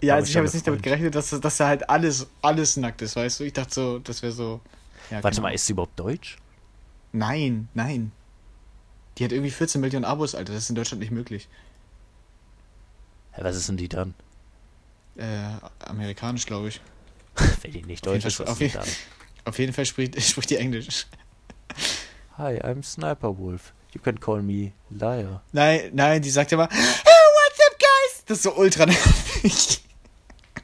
[0.00, 3.00] Ja, also ich habe jetzt nicht damit gerechnet, dass, dass da halt alles, alles nackt
[3.02, 3.44] ist, weißt du?
[3.44, 4.60] Ich dachte so, das wäre so.
[5.10, 5.48] Ja, Warte genau.
[5.48, 6.36] mal, ist sie überhaupt deutsch?
[7.12, 8.12] Nein, nein.
[9.16, 10.52] Die hat irgendwie 14 Millionen Abos, Alter.
[10.52, 11.48] Das ist in Deutschland nicht möglich.
[13.32, 14.14] Hä, was ist denn die dann?
[15.16, 15.46] Äh,
[15.78, 16.80] amerikanisch, glaube ich.
[17.62, 18.88] Wenn die nicht deutsch ist, was auf ist dann?
[19.44, 21.06] Auf jeden Fall spricht, spricht die Englisch.
[22.36, 23.72] Hi, I'm Sniper Wolf.
[23.94, 25.40] You can call me Liar.
[25.52, 28.24] Nein, nein, die sagt immer, oh, what's up, guys?
[28.26, 29.80] Das ist so ultra nervig.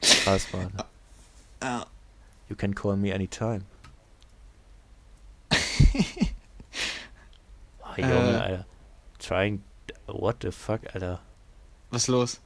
[0.01, 0.73] Krass, Mann.
[1.61, 1.85] Ah,
[2.49, 3.63] You can call me anytime.
[5.53, 5.55] Oh,
[7.97, 8.41] Junge, Äh.
[8.41, 8.65] Alter.
[9.19, 9.63] Trying.
[10.07, 11.19] What the fuck, Alter.
[11.91, 12.41] was ist los?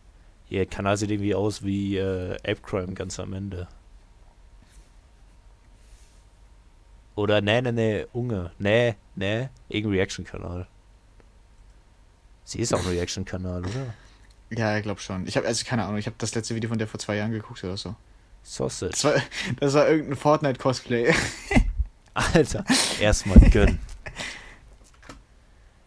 [0.50, 3.68] Ihr Kanal sieht irgendwie aus wie äh, Ape Crime ganz am Ende.
[7.16, 8.52] Oder nee, nee, nee, Unge.
[8.60, 10.68] Nee, nee, irgendein Reaction-Kanal.
[12.46, 13.94] Sie ist auch ein Reaction-Kanal, oder?
[14.52, 15.28] Ja, ich glaube schon.
[15.28, 17.32] Ich habe also keine Ahnung, ich habe das letzte Video von der vor zwei Jahren
[17.32, 17.96] geguckt oder so.
[18.44, 18.92] Sausage.
[18.92, 19.14] Das war,
[19.60, 21.14] das war irgendein Fortnite-Cosplay.
[22.14, 22.64] Alter,
[23.00, 23.80] erstmal gönnen.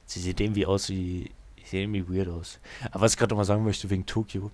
[0.06, 1.30] Sie sieht irgendwie aus wie.
[1.56, 2.58] Sie sieht irgendwie weird aus.
[2.90, 4.50] Aber was ich gerade noch mal sagen möchte wegen Tokio.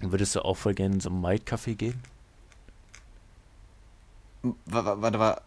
[0.00, 2.00] Würdest du auch voll gerne in so ein Might-Café gehen?
[4.66, 5.42] Warte, warte, warte.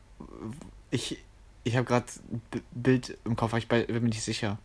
[0.89, 1.23] Ich,
[1.63, 4.57] ich habe gerade ein Bild im Kopf, aber ich bin mir nicht sicher.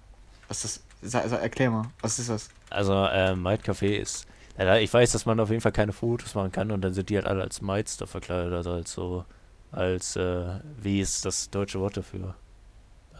[0.48, 0.80] Was das?
[1.02, 2.48] Sa, erklär mal, was ist das?
[2.70, 4.26] Also, äh, Might Café ist.
[4.58, 7.08] Ja, ich weiß, dass man auf jeden Fall keine Fotos machen kann und dann sind
[7.08, 9.24] die halt alle als Mites da verkleidet, also als so.
[9.72, 12.34] Als, äh, wie ist das deutsche Wort dafür?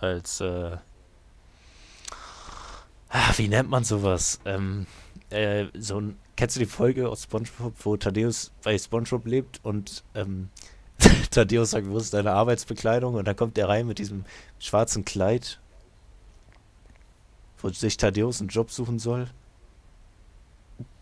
[0.00, 0.76] Als, äh.
[3.08, 4.38] Ah, wie nennt man sowas?
[4.44, 4.86] Ähm,
[5.30, 6.18] äh, so ein.
[6.36, 10.50] Kennst du die Folge aus Spongebob, wo Thaddeus bei Spongebob lebt und, ähm,
[11.30, 13.14] Thaddeus sagt, wo ist deine Arbeitsbekleidung?
[13.14, 14.24] Und dann kommt er rein mit diesem
[14.58, 15.60] schwarzen Kleid,
[17.62, 19.28] wo sich Thaddeus einen Job suchen soll.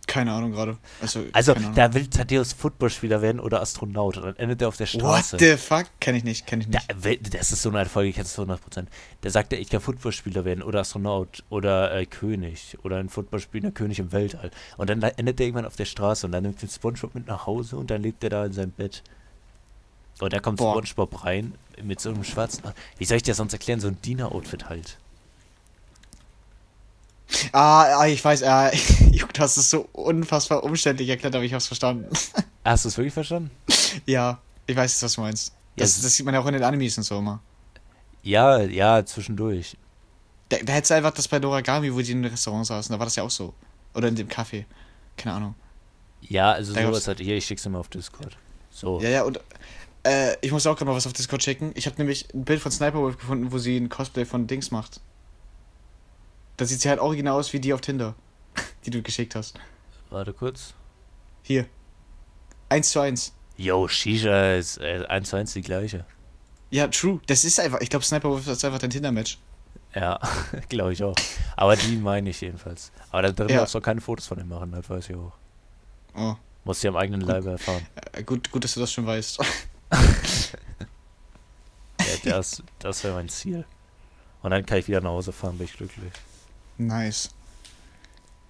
[0.07, 0.77] Keine Ahnung gerade.
[1.01, 4.87] Also, Also, da will Thaddeus Footballspieler werden oder Astronaut und dann endet er auf der
[4.87, 5.35] Straße.
[5.35, 5.87] What the fuck?
[6.01, 7.05] Kenn ich nicht, kenn ich Da, nicht.
[7.05, 8.89] we- das ist so eine Folge, kennst du 100%.
[9.21, 13.71] Da sagt er, ich kann Footballspieler werden oder Astronaut oder äh, König oder ein Footballspieler
[13.71, 14.51] König im Weltall.
[14.79, 17.47] Und dann endet er irgendwann auf der Straße und dann nimmt den Spongebob mit nach
[17.47, 19.05] Hause und dann lebt er da in seinem Bett.
[20.19, 20.73] Und da kommt Boah.
[20.85, 22.65] Spongebob rein mit so einem schwarzen.
[22.99, 23.79] Wie soll ich dir sonst erklären?
[23.79, 24.99] So ein Diener-Outfit halt.
[27.53, 28.71] Ah, ah, ich weiß, ah,
[29.13, 32.07] Juck, du hast es so unfassbar umständlich erklärt, aber ich hab's verstanden.
[32.65, 33.51] Hast du es wirklich verstanden?
[34.07, 35.49] ja, ich weiß jetzt, was du meinst.
[35.77, 37.41] Ja, Das, das sieht man ja auch in den Animes und so immer.
[38.23, 39.77] Ja, ja, zwischendurch.
[40.51, 42.99] Da, da hättest du einfach das bei Doragami, wo die in einem Restaurant saßen, da
[42.99, 43.55] war das ja auch so.
[43.95, 44.65] Oder in dem Café.
[45.17, 45.55] Keine Ahnung.
[46.21, 47.21] Ja, also Da sowas gab's- halt.
[47.21, 48.37] Hier, ich schick's mal auf Discord.
[48.71, 49.01] So.
[49.01, 49.41] Ja, ja, und
[50.03, 51.73] äh, ich muss auch gerade mal was auf Discord checken.
[51.77, 54.71] Ich habe nämlich ein Bild von Sniper Wolf gefunden, wo sie ein Cosplay von Dings
[54.71, 55.01] macht.
[56.61, 58.15] Da sieht sie halt original aus wie die auf Tinder,
[58.85, 59.59] die du geschickt hast.
[60.11, 60.75] Warte kurz.
[61.43, 61.65] Hier.
[62.69, 63.33] Eins zu eins.
[63.57, 66.05] Yo, Shisha ist äh, 1 zu 1 die gleiche.
[66.69, 67.19] Ja, true.
[67.29, 69.39] Das ist einfach, ich glaube, Sniper Wolf ist einfach dein Tinder-Match.
[69.95, 70.21] Ja,
[70.69, 71.15] glaube ich auch.
[71.57, 72.93] Aber die meine ich jedenfalls.
[73.11, 73.61] Aber da drin Ja.
[73.61, 75.33] darfst du auch keine Fotos von ihm machen, das weiß ich auch.
[76.15, 77.87] Oh, Musst du am eigenen Leibe erfahren.
[78.13, 79.39] äh, gut, gut, dass du das schon weißt.
[82.25, 83.65] Ja, das das wäre mein Ziel.
[84.43, 86.13] Und dann kann ich wieder nach Hause fahren, bin ich glücklich.
[86.87, 87.31] Nice.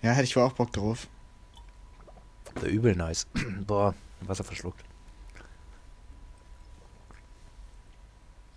[0.02, 1.06] Ja, hätte ich wohl auch Bock drauf.
[2.60, 3.26] Wär übel nice.
[3.66, 4.82] Boah, Wasser verschluckt.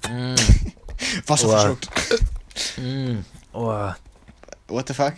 [0.09, 0.35] Mm,
[1.27, 1.57] Wasser Oha.
[1.59, 1.89] verschluckt.
[2.77, 3.19] mm,
[3.53, 3.91] oh.
[4.67, 5.13] What the fuck?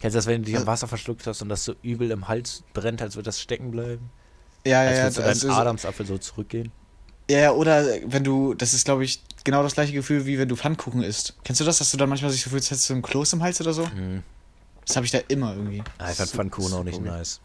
[0.00, 2.28] Kennst du das, wenn du dich am Wasser verschluckt hast und das so übel im
[2.28, 4.10] Hals brennt, als würde das stecken bleiben?
[4.66, 5.22] Ja, ja, Als ja.
[5.24, 6.72] das deinen ist- Adamsapfel so zurückgehen?
[7.30, 10.48] Ja, ja, oder wenn du, das ist glaube ich genau das gleiche Gefühl, wie wenn
[10.48, 11.34] du Pfannkuchen isst.
[11.44, 13.32] Kennst du das, dass du dann manchmal sich so fühlst, als hättest du einen Kloß
[13.32, 13.86] im Hals oder so?
[13.86, 14.22] Mhm.
[14.84, 15.82] Das habe ich da immer irgendwie.
[15.98, 17.06] Ah, ich fand Pfannkuchen auch nicht weird.
[17.06, 17.40] nice.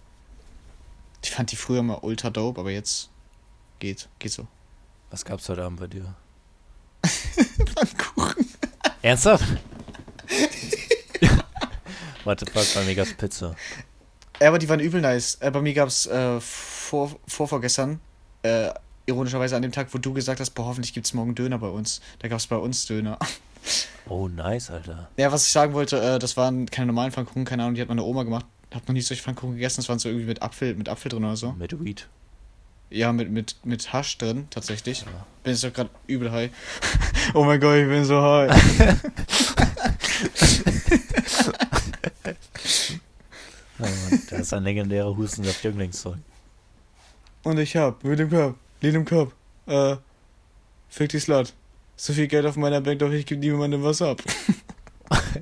[1.23, 3.09] Ich fand die früher mal ultra dope, aber jetzt
[3.79, 4.47] geht, geht so.
[5.11, 6.15] Was gab's heute Abend bei dir?
[7.05, 8.47] Pfannkuchen.
[9.03, 9.43] Ernsthaft?
[12.23, 13.55] Warte, fuck, bei mir gab's Pizza.
[14.39, 15.37] Ja, aber die waren übel nice.
[15.39, 17.99] Äh, bei mir gab's äh, vor, vor vorgestern,
[18.41, 18.71] äh,
[19.05, 22.01] ironischerweise an dem Tag, wo du gesagt hast, boah, hoffentlich gibt's morgen Döner bei uns.
[22.19, 23.17] Da gab's bei uns Döner.
[24.07, 25.09] Oh, nice, Alter.
[25.15, 27.87] Ja, was ich sagen wollte, äh, das waren keine normalen Pfannkuchen, keine Ahnung, die hat
[27.87, 28.47] meine Oma gemacht.
[28.73, 31.23] Hab noch nie solche Pfannkuchen gegessen, das waren so irgendwie mit Apfel, mit Apfel drin
[31.23, 31.51] oder so.
[31.53, 32.07] Mit Weed.
[32.89, 35.05] Ja, mit, mit, mit Hasch drin, tatsächlich.
[35.43, 36.49] Bin jetzt doch gerade übel high.
[37.35, 38.51] oh mein Gott, ich bin so high.
[43.81, 46.21] Oh Mann, das ist ein legendärer Hustensaft-Jünglingssong.
[47.43, 49.33] Und ich hab mit dem Kopf, Lied im Kopf,
[49.67, 49.95] äh,
[50.89, 51.53] fick die Slut.
[51.95, 54.21] So viel Geld auf meiner Bank, doch ich geb niemandem was ab.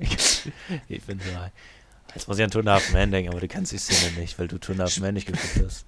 [0.88, 1.50] ich bin so high.
[2.14, 4.46] Jetzt muss ich an a Half Man denken, aber du kennst die Szene nicht, weil
[4.48, 5.86] du a Half Man nicht geguckt hast.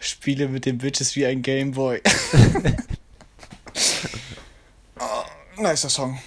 [0.00, 2.02] Spiele mit den Bitches wie ein Gameboy.
[4.98, 5.24] oh,
[5.62, 6.18] nicer Song.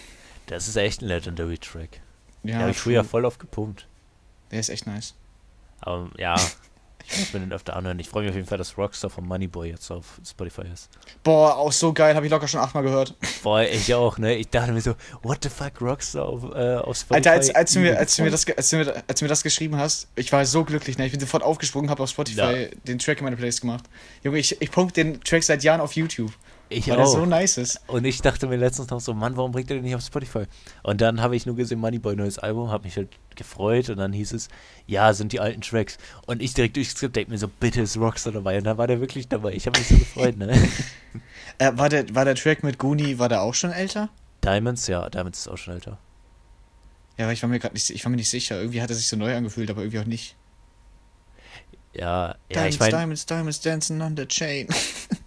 [0.48, 2.02] Das ist echt ein Legendary Track.
[2.44, 3.86] Ja, Ja, habe ich früher voll oft gepumpt.
[4.52, 5.14] Der ist echt nice.
[5.82, 6.36] Aber ja,
[7.10, 7.98] ich muss mir den öfter anhören.
[8.00, 10.90] Ich freue mich auf jeden Fall, dass Rockstar von Moneyboy jetzt auf Spotify ist.
[11.24, 13.16] Boah, auch so geil, habe ich locker schon achtmal gehört.
[13.44, 14.36] Boah, ich auch, ne?
[14.36, 17.14] Ich dachte mir so, what the fuck, Rockstar auf, äh, auf Spotify?
[17.16, 18.32] Alter, als, als, du mir, als, du mir voll.
[18.46, 21.06] das, als, du mir, als du mir das geschrieben hast, ich war so glücklich, ne?
[21.06, 22.70] Ich bin sofort aufgesprungen, habe auf Spotify Ja.
[22.86, 23.86] den Track in meine Playlist gemacht.
[24.24, 26.32] Junge, ich, ich pump den Track seit Jahren auf YouTube,
[26.70, 27.08] Ich weil auch.
[27.08, 27.82] so nice ist.
[27.88, 30.44] Und ich dachte mir letztens noch so, Mann, warum bringt er den nicht auf Spotify?
[30.84, 34.12] Und dann habe ich nur gesehen, Moneyboy, neues Album, habe mich halt gefreut und dann
[34.12, 34.50] hieß es,
[34.86, 35.98] ja, sind die alten Tracks.
[36.26, 38.58] Und ich direkt durchgeskippt, denke mir so, bitte ist Rockstar dabei.
[38.58, 39.54] Und dann war der wirklich dabei.
[39.54, 40.54] Ich habe mich so gefreut, ne?
[41.60, 44.10] Äh, war, der, war der Track mit Goonie, war der auch schon älter?
[44.44, 45.98] Diamonds, ja, Diamonds ist auch schon älter.
[47.18, 48.60] Ja, aber ich war mir gerade nicht, ich war mir nicht sicher.
[48.60, 50.36] Irgendwie hat er sich so neu angefühlt, aber irgendwie auch nicht.
[51.96, 54.68] Ja, ja, Diamonds, ich meine, Diamonds, Diamonds dancing on the chain.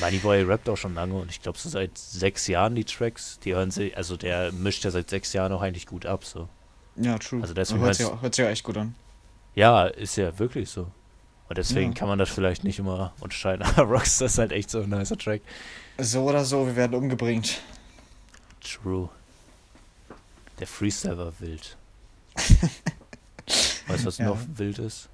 [0.00, 3.54] Moneyboy rappt auch schon lange und ich glaube so seit sechs Jahren die Tracks, die
[3.54, 6.48] hören sich, also der mischt ja seit sechs Jahren auch eigentlich gut ab, so.
[6.96, 7.40] ja, true.
[7.42, 8.94] Also deswegen hört, sich auch, hört sich auch echt gut an.
[9.54, 10.90] Ja, ist ja wirklich so.
[11.48, 11.98] Und deswegen Ja.
[11.98, 13.62] kann man das vielleicht nicht immer unterscheiden.
[13.76, 15.42] Aber Rockstar ist halt echt so ein nicer Track.
[15.98, 17.60] So oder so, wir werden umgebringt.
[18.60, 19.08] True.
[20.58, 21.76] Der Freestyle war wild.
[23.86, 24.26] weißt du, was Ja.
[24.26, 25.08] noch wild ist?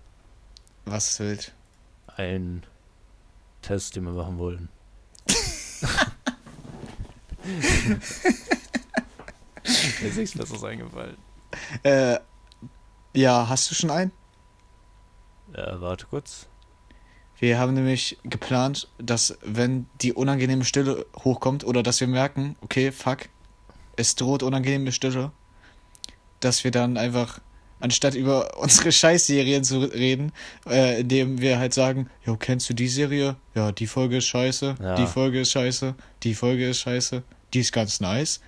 [0.84, 1.52] Was ist wild?
[2.16, 2.62] Ein
[3.62, 4.68] Test, den wir machen wollten.
[10.00, 11.16] Mir ist nichts Besseres eingefallen.
[11.82, 12.18] Äh,
[13.14, 14.12] ja, hast du schon einen?
[15.52, 16.46] Äh, warte kurz.
[17.38, 22.92] Wir haben nämlich geplant, dass wenn die unangenehme Stille hochkommt oder dass wir merken, okay,
[22.92, 23.30] fuck,
[23.96, 25.32] es droht unangenehme Stille,
[26.40, 27.40] dass wir dann einfach,
[27.80, 30.32] anstatt über unsere Scheißserien zu reden,
[30.68, 33.36] äh, indem wir halt sagen, jo, kennst du die Serie?
[33.54, 34.94] Ja, die Folge ist scheiße, Ja.
[34.94, 37.22] die Folge ist scheiße, die Folge ist scheiße,
[37.54, 38.40] die ist ganz nice.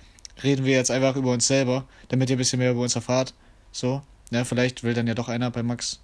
[0.43, 3.33] Reden wir jetzt einfach über uns selber, damit ihr ein bisschen mehr über uns erfahrt.
[3.71, 5.99] So, ne, vielleicht will dann ja doch einer bei Max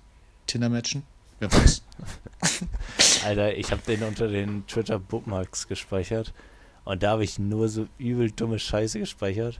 [0.47, 1.03] Tinder matchen.
[1.39, 1.81] Wer weiß.
[3.25, 6.33] Alter, ich habe den unter den Twitter Bookmarks gespeichert.
[6.85, 9.59] Und da habe ich nur so übel dumme Scheiße gespeichert.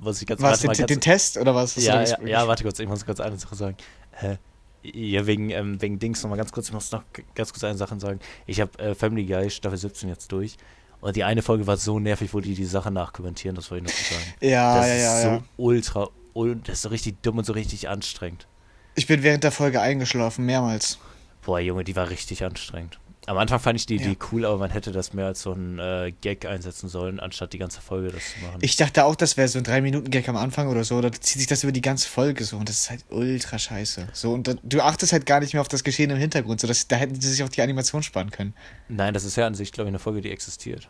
[0.00, 1.76] Muss ich ganz Was, den, den Test oder was?
[1.76, 3.76] Ja, ja, ja, warte kurz, ich muss kurz eine Sache sagen.
[4.20, 4.36] Äh,
[4.82, 7.02] ja, wegen, ähm, wegen Dings nochmal ganz kurz, ich muss noch
[7.34, 8.20] ganz kurz eine Sache sagen.
[8.46, 10.56] Ich habe äh, Family Guy Staffel 17 jetzt durch.
[11.00, 13.92] Und die eine Folge war so nervig, wo die die Sache nachkommentieren, das wollte ich
[13.92, 14.34] noch sagen.
[14.40, 15.42] Ja, das ja, ist ja, so ja.
[15.56, 18.46] ultra, ul das ist so richtig dumm und so richtig anstrengend.
[18.94, 20.98] Ich bin während der Folge eingeschlafen, mehrmals.
[21.42, 22.98] Boah, Junge, die war richtig anstrengend.
[23.28, 24.06] Am Anfang fand ich die Ja.
[24.06, 27.52] Idee cool, aber man hätte das mehr als so ein äh, Gag einsetzen sollen, anstatt
[27.52, 28.58] die ganze Folge das zu machen.
[28.62, 31.46] Ich dachte auch, das wäre so ein 3-Minuten-Gag am Anfang oder so, oder zieht sich
[31.46, 34.08] das über die ganze Folge so und das ist halt ultra scheiße.
[34.14, 36.66] So, und da, du achtest halt gar nicht mehr auf das Geschehen im Hintergrund, so
[36.66, 38.54] dass da hätten sie sich auf die Animation sparen können.
[38.88, 40.88] Nein, das ist ja an sich, glaube ich, eine Folge, die existiert.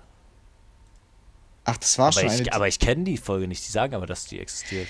[1.64, 2.52] Ach, das war Aber schon ich, eine.
[2.52, 4.86] aber ich kenne die Folge nicht, die sagen aber, dass die existiert.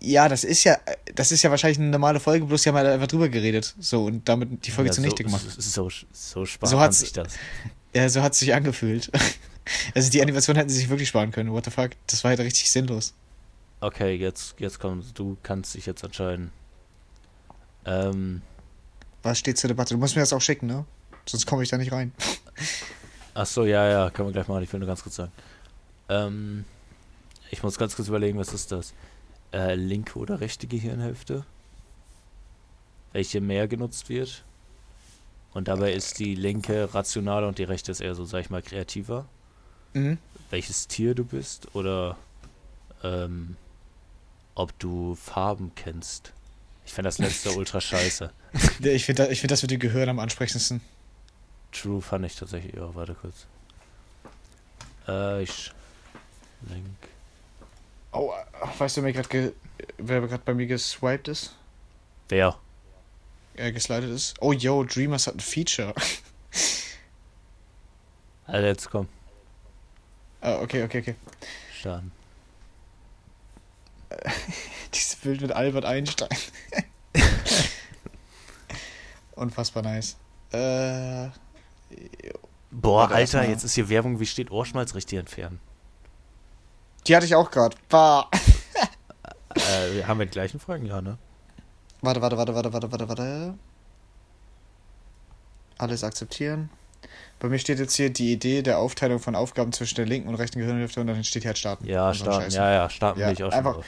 [0.00, 0.78] Ja, das ist ja,
[1.14, 3.74] das ist ja wahrscheinlich eine normale Folge, bloß die haben halt einfach drüber geredet.
[3.80, 5.44] So, und damit die Folge Ja, zunichte so, gemacht.
[5.58, 7.34] So, so, spart So hat's- sich das.
[7.94, 9.10] Ja, so hat es sich angefühlt.
[9.94, 11.50] Also die Animation hätten sie sich wirklich sparen können.
[11.50, 11.92] What the fuck?
[12.06, 13.14] Das war halt richtig sinnlos.
[13.80, 16.50] Okay, jetzt, jetzt kommst du, kannst dich jetzt entscheiden.
[17.86, 18.42] Ähm,
[19.22, 19.94] Was steht zur Debatte?
[19.94, 20.84] Du musst mir das auch schicken, ne?
[21.26, 22.12] Sonst komme ich da nicht rein.
[23.34, 24.62] ach so, ja, ja, können wir gleich machen.
[24.62, 25.32] Ich will nur ganz kurz sagen.
[26.10, 26.66] Ähm,
[27.50, 28.92] ich muss ganz kurz überlegen, was ist das?
[29.54, 31.44] Äh, linke oder rechte Gehirnhälfte?
[33.12, 34.42] Welche mehr genutzt wird?
[35.52, 38.62] Und dabei ist die linke rationaler und die rechte ist eher so, sag ich mal,
[38.62, 39.26] kreativer.
[39.92, 40.18] Mhm.
[40.50, 42.16] welches Tier du bist oder
[43.04, 43.56] ähm,
[44.56, 46.32] ob du Farben kennst.
[46.84, 48.32] Ich fände das letzte ultra scheiße.
[48.80, 50.80] Ich finde ich find das mit dem Gehirn am ansprechendsten.
[51.70, 52.74] True fand ich tatsächlich.
[52.74, 53.46] Ja, warte kurz.
[55.06, 55.72] Äh, ich.
[56.68, 57.13] Link.
[58.14, 58.32] Oh,
[58.78, 61.56] weißt du, wer gerade bei mir geswiped ist?
[62.28, 62.56] Wer?
[63.56, 64.34] Äh, geslidet ist?
[64.40, 65.94] Oh, yo, Dreamers hat ein Feature.
[68.46, 69.08] Also jetzt komm.
[70.42, 71.14] ah, okay, okay, okay.
[71.72, 72.12] Starten.
[74.94, 76.28] Dieses Bild mit Albert Einstein.
[79.34, 80.16] Unfassbar nice.
[80.52, 81.30] Äh,
[82.70, 85.58] Boah, Alter, jetzt ist hier Werbung, wie steht Ohrenschmalz richtig entfernen?
[87.06, 87.76] Die hatte ich auch gerade.
[89.56, 90.84] Äh, haben wir die gleichen Fragen?
[90.84, 91.16] Ja, ne?
[92.02, 93.54] Warte, warte, warte, warte, warte, warte, warte.
[95.78, 96.70] Alles akzeptieren.
[97.38, 100.34] Bei mir steht jetzt hier die Idee der Aufteilung von Aufgaben zwischen der linken und
[100.34, 101.86] rechten Gehirnhälfte und dann steht hier halt starten.
[101.86, 103.84] Ja, so starten, ja, ja, starten Ja, will ich auch schon einfach- drauf.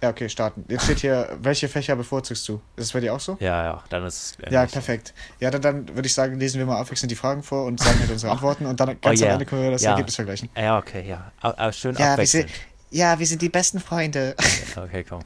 [0.00, 0.64] Ja, okay, starten.
[0.68, 2.60] Jetzt steht hier, welche Fächer bevorzugst du?
[2.76, 3.36] Ist es bei dir auch so?
[3.40, 5.12] Ja, ja, dann ist es Ja, perfekt.
[5.40, 7.98] Ja, dann, dann würde ich sagen, lesen wir mal abwechselnd die Fragen vor und sagen
[7.98, 9.26] halt unsere Antworten und dann ganz Oh, yeah.
[9.28, 9.90] am Ende können wir das Ja.
[9.90, 10.48] Ergebnis vergleichen.
[10.56, 11.32] Ja, okay, ja.
[11.40, 12.50] Aber, schön Ja, wir abwechselnd.
[12.90, 14.36] Ja, wir sind die besten Freunde.
[14.76, 15.22] Okay, komm.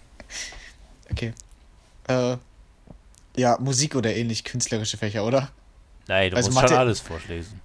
[1.11, 1.35] Okay.
[2.09, 2.37] Äh,
[3.37, 5.51] ja, Musik oder ähnlich künstlerische Fächer, oder?
[6.09, 7.61] Nein, du Also musst Mathe- schon alles vorlesen.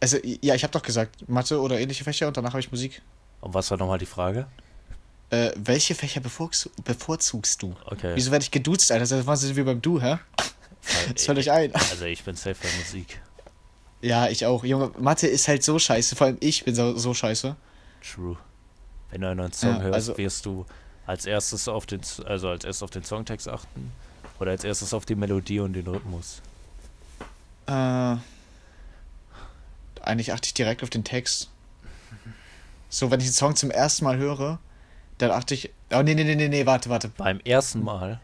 [0.00, 3.00] Also, ja, ich habe doch gesagt, Mathe oder ähnliche Fächer und danach habe ich Musik.
[3.40, 4.46] Und was war nochmal die Frage?
[5.32, 7.74] Äh, welche Fächer bevorz bevorzugst du?
[7.86, 8.12] Okay.
[8.14, 9.22] Wieso werde ich geduzt, Alter?
[9.22, 10.18] Das sind wir beim Du, hä?
[11.14, 11.74] Das fällt euch ein.
[11.74, 13.18] Also ich bin safe bei Musik.
[14.02, 14.62] Ja, ich auch.
[14.62, 16.16] Junge, Mathe ist halt so scheiße.
[16.16, 17.56] Vor allem ich bin so, so scheiße.
[18.02, 18.36] True.
[19.10, 20.66] Wenn du einen neuen Song Ja, hörst, also- wirst du
[21.06, 23.90] als erstes auf den, also als erstes auf den Songtext achten
[24.38, 26.42] oder als erstes auf die Melodie und den Rhythmus.
[27.66, 28.16] Äh,
[30.02, 31.48] eigentlich achte ich direkt auf den Text.
[32.90, 34.58] So, wenn ich den Song zum ersten Mal höre,
[35.22, 35.70] dann achte ich.
[35.92, 37.08] Oh, nee, nee, nee, nee, nee, warte, warte.
[37.16, 38.20] Beim ersten Mal,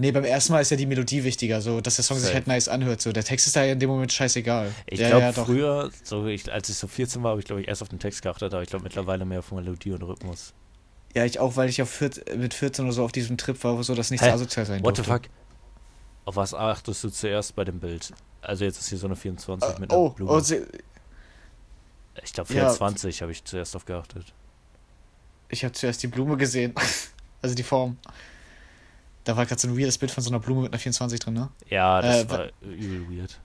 [0.00, 2.36] Nee, beim ersten Mal ist ja die Melodie wichtiger, so, dass der Song sich Safe.
[2.36, 3.02] halt nice anhört.
[3.02, 4.72] So, der Text ist da ja in dem Moment scheißegal.
[4.86, 7.60] ich ja, glaube ja, früher, so ich, als ich so 14 war, habe ich glaube
[7.60, 10.54] ich erst auf den Text geachtet, aber ich glaube mittlerweile mehr auf Melodie und Rhythmus.
[11.14, 13.76] Ja, ich auch, weil ich auf 14, mit 14 oder so auf diesem Trip war,
[13.76, 14.30] wo so das nichts Hä?
[14.30, 15.28] asozial sein What the durfte.
[15.28, 15.32] fuck?
[16.24, 18.10] Auf was achtest du zuerst bei dem Bild?
[18.40, 20.32] Also jetzt ist hier so eine 24 Äh, mit einer oh, Blume.
[20.32, 20.38] oh,
[22.22, 22.60] ich glaube ja.
[22.60, 24.32] 24 habe ich zuerst auf geachtet.
[25.50, 26.74] Ich habe zuerst die Blume gesehen.
[27.42, 27.96] also die Form.
[29.24, 31.34] Da war gerade so ein weirdes Bild von so einer Blume mit einer 24 drin,
[31.34, 31.48] ne?
[31.68, 33.38] Ja, das Äh, war übel weird.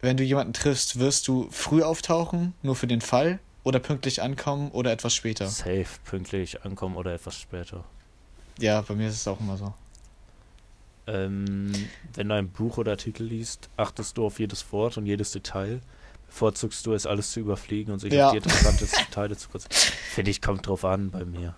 [0.00, 4.70] Wenn du jemanden triffst, wirst du früh auftauchen, nur für den Fall, oder pünktlich ankommen
[4.70, 5.46] oder etwas später.
[5.46, 7.84] Safe, pünktlich ankommen oder etwas später.
[8.58, 9.72] Ja, bei mir ist es auch immer so.
[11.06, 11.72] Ähm,
[12.14, 15.80] wenn du ein Buch oder Titel liest, achtest du auf jedes Wort und jedes Detail.
[16.34, 18.26] Bevorzugst du es, alles zu überfliegen und sich Ja.
[18.26, 19.92] auf die interessantesten Teile zu konzentrieren.
[20.10, 21.54] Finde ich, kommt drauf an bei mir.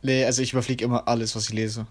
[0.00, 1.86] Nee, also ich überfliege immer alles, was ich lese.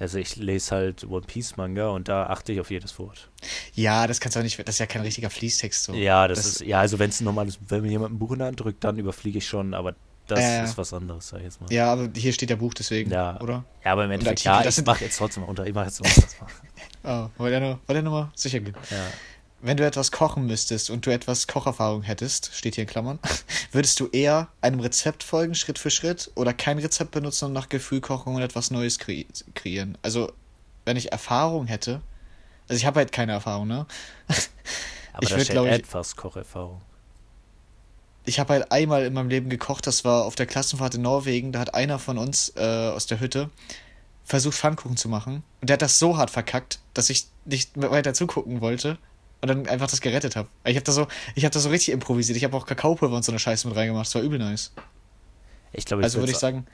[0.00, 3.30] Also ich lese halt One Piece Manga und da achte ich auf jedes Wort.
[3.74, 5.92] Ja, das kannst du auch nicht, das ist ja kein richtiger Fließtext so.
[5.94, 8.38] ja, das, das- ist, ja, also wenn es normales, wenn mir jemand ein Buch in
[8.38, 9.94] der Hand drückt, dann überfliege ich schon, aber
[10.26, 10.62] das ja.
[10.64, 11.72] ist was anderes, sag ich jetzt mal.
[11.72, 13.40] Ja, aber hier steht ja Buch deswegen, Ja.
[13.40, 13.64] oder?
[13.84, 16.36] Ja, aber im Endeffekt, Artikel, ja, ich mache jetzt trotzdem unter, ich mache jetzt was.
[17.04, 18.74] Oh, wollte ja nur, wollte ja nur mal sicher gehen.
[18.90, 18.96] ja.
[19.60, 23.18] Wenn du etwas kochen müsstest und du etwas Kocherfahrung hättest, steht hier in Klammern,
[23.72, 27.68] würdest du eher einem Rezept folgen, Schritt für Schritt, oder kein Rezept benutzen und nach
[27.68, 29.98] Gefühl kochen und etwas Neues kre kreieren?
[30.02, 30.32] Also,
[30.84, 32.00] wenn ich Erfahrung hätte,
[32.68, 33.86] also ich habe halt keine Erfahrung, ne?
[35.12, 36.80] Aber Ich da würd, steht glaub ich- etwas Kocherfahrung.
[38.24, 41.50] Ich habe halt einmal in meinem Leben gekocht, das war auf der Klassenfahrt in Norwegen,
[41.50, 43.48] da hat einer von uns äh, aus der Hütte
[44.22, 45.42] versucht, Pfannkuchen zu machen.
[45.62, 48.98] Und der hat das so hart verkackt, dass ich nicht mehr weiter zugucken wollte
[49.40, 50.48] und dann einfach das gerettet habe.
[50.64, 52.36] Ich habe da so, ich habe da so richtig improvisiert.
[52.36, 54.06] Ich habe auch Kakaopulver und so eine Scheiße mit reingemacht.
[54.06, 54.72] Das war übel nice.
[55.72, 56.66] Ich glaube, ich Also würde ich sagen,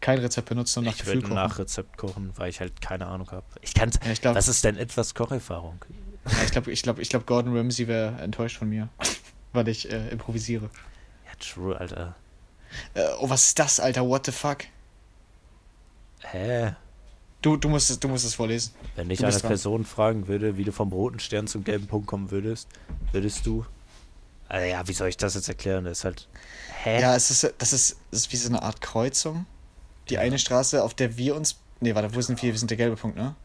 [0.00, 1.34] kein Rezept benutzen und nach ich Gefühl würde kochen.
[1.34, 3.46] nach Rezept kochen, weil ich halt keine Ahnung habe.
[3.62, 3.90] Ich kann.
[4.04, 5.84] Ja, ich glaube, Was ist denn etwas Kocherfahrung?
[6.26, 8.88] ja, ich glaube, ich glaube, ich glaube, Gordon Ramsay wäre enttäuscht von mir,
[9.52, 10.64] weil ich äh, improvisiere.
[11.26, 12.14] Ja, true, Alter.
[12.94, 14.06] Äh, oh, was ist das, Alter?
[14.06, 14.58] What the fuck?
[16.22, 16.74] Hä?
[17.46, 18.72] Du, du musst es, du musst es vorlesen.
[18.96, 19.46] Wenn dich Du eine dran.
[19.48, 22.66] Person fragen würde, wie du vom roten Stern zum gelben Punkt kommen würdest,
[23.12, 23.64] würdest du.
[24.48, 25.84] Also ja, wie soll ich das jetzt erklären?
[25.84, 26.28] Das ist halt.
[26.82, 27.00] Hä?
[27.00, 29.46] Ja, es ist, das ist, das ist wie so eine Art Kreuzung.
[30.08, 30.20] Die Ja.
[30.22, 31.56] eine Straße, auf der wir uns.
[31.78, 32.50] Nee, warte, wo sind wir?
[32.52, 33.36] Wir sind der gelbe Punkt, ne?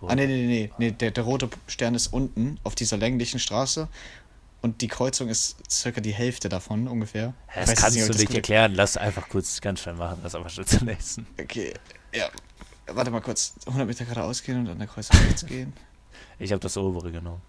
[0.00, 0.90] Wo- Ah, nee, nee, nee, nee.
[0.92, 3.88] der, der rote Stern ist unten auf dieser länglichen Straße.
[4.62, 7.34] Und die Kreuzung ist circa die Hälfte davon ungefähr.
[7.48, 8.74] Ich Das kannst ob du nicht erklären.
[8.74, 10.20] Lass einfach kurz ganz schnell machen.
[10.22, 11.26] Lass einfach schnell zum nächsten.
[11.40, 11.74] Okay,
[12.14, 12.28] ja.
[12.86, 13.54] Warte mal kurz.
[13.66, 15.72] 100 Meter geradeaus gehen und an der Kreuzung rechts gehen.
[16.38, 17.42] Ich habe das obere genommen.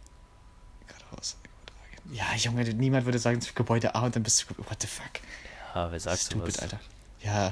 [0.87, 1.37] Geradeaus.
[2.11, 4.57] Ja, Junge, niemand würde sagen, zu Gebäude A und dann bist du.
[4.69, 5.21] What the fuck?
[5.75, 6.59] Ja, wer sagt Stupid, sowas?
[6.63, 6.79] Alter.
[7.21, 7.51] Ja.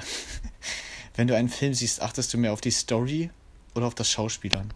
[1.14, 3.30] Wenn du einen Film siehst, achtest du mehr auf die Story
[3.74, 4.72] oder auf das Schauspielern?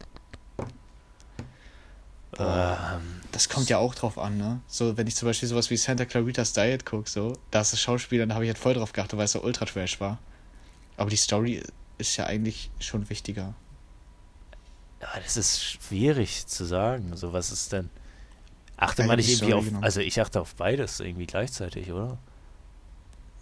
[2.39, 4.61] Ähm, Das kommt ja auch drauf an, ne?
[4.67, 7.81] So, wenn ich zum Beispiel sowas wie Santa Clarita's Diet gucke, so, da ist das
[7.81, 10.19] Schauspieler, da habe ich halt voll drauf geachtet, weil es so ultra trash war.
[10.97, 11.63] Aber die Story
[12.01, 13.55] ist ja eigentlich schon wichtiger.
[15.01, 17.17] ja, das ist schwierig zu sagen.
[17.17, 17.91] So, was ist denn.
[18.77, 19.65] Achte man die nicht irgendwie auf.
[19.65, 19.85] genommen.
[19.85, 22.19] Also, ich achte auf beides irgendwie gleichzeitig, oder?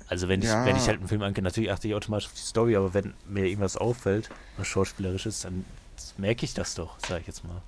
[0.09, 0.65] Also, wenn ich, Ja.
[0.65, 3.15] wenn ich halt einen Film angehe, natürlich achte ich automatisch auf die Story, aber wenn
[3.27, 5.65] mir irgendwas auffällt, was schauspielerisch ist, dann
[6.17, 7.61] merke ich das doch, sag ich jetzt mal.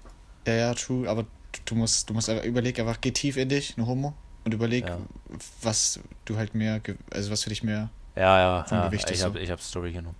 [0.47, 1.27] Ja, ja, true, aber
[1.67, 4.15] du musst, du musst einfach überleg einfach, geh tief in dich, eine Homo,
[4.45, 4.99] und überleg, Ja.
[5.63, 6.81] was du halt mehr,
[7.13, 7.91] also was für dich mehr.
[8.17, 10.17] Ja, ja, ja Gewicht ich habe hab Story genommen.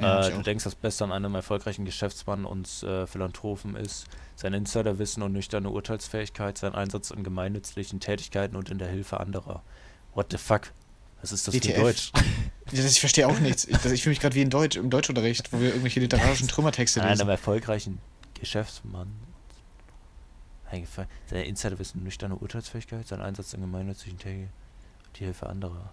[0.00, 0.42] Ja, äh, du auch.
[0.42, 5.70] denkst, das Beste an einem erfolgreichen Geschäftsmann und äh, Philanthropen ist sein Insiderwissen und nüchterne
[5.70, 9.62] Urteilsfähigkeit, sein Einsatz in gemeinnützlichen Tätigkeiten und in der Hilfe anderer.
[10.14, 10.72] What the fuck?
[11.20, 11.76] Was ist das für WTF?
[11.80, 12.12] Deutsch?
[12.72, 13.64] Ich verstehe auch nichts.
[13.64, 17.00] Ich, ich fühle mich gerade wie in Deutsch, im Deutschunterricht, wo wir irgendwelche literarischen Trümmertexte
[17.00, 17.28] An einem lesen.
[17.28, 17.98] erfolgreichen
[18.38, 19.10] Geschäftsmann.
[20.70, 21.10] Eingefallen.
[21.28, 24.52] Sein Insiderwissen, nüchterne Urteilsfähigkeit, sein Einsatz in gemeinnützlichen Tätigkeiten
[25.08, 25.90] und die Hilfe anderer.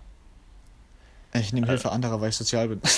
[1.34, 2.80] Ich nehme Äh, Hilfe anderer, weil ich sozial bin.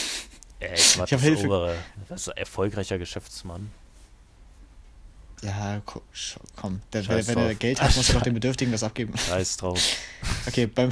[0.59, 1.45] Ey, ich Ich hab Hilfe.
[1.45, 1.75] Obere.
[2.07, 3.71] Das ist ein erfolgreicher Geschäftsmann.
[5.41, 5.81] Ja,
[6.55, 6.81] komm.
[6.91, 7.55] Der, wenn, wenn er.
[7.55, 9.17] Geld hat, muss er doch den Bedürftigen das abgeben.
[9.17, 9.81] Scheiß drauf.
[10.47, 10.91] Okay, beim,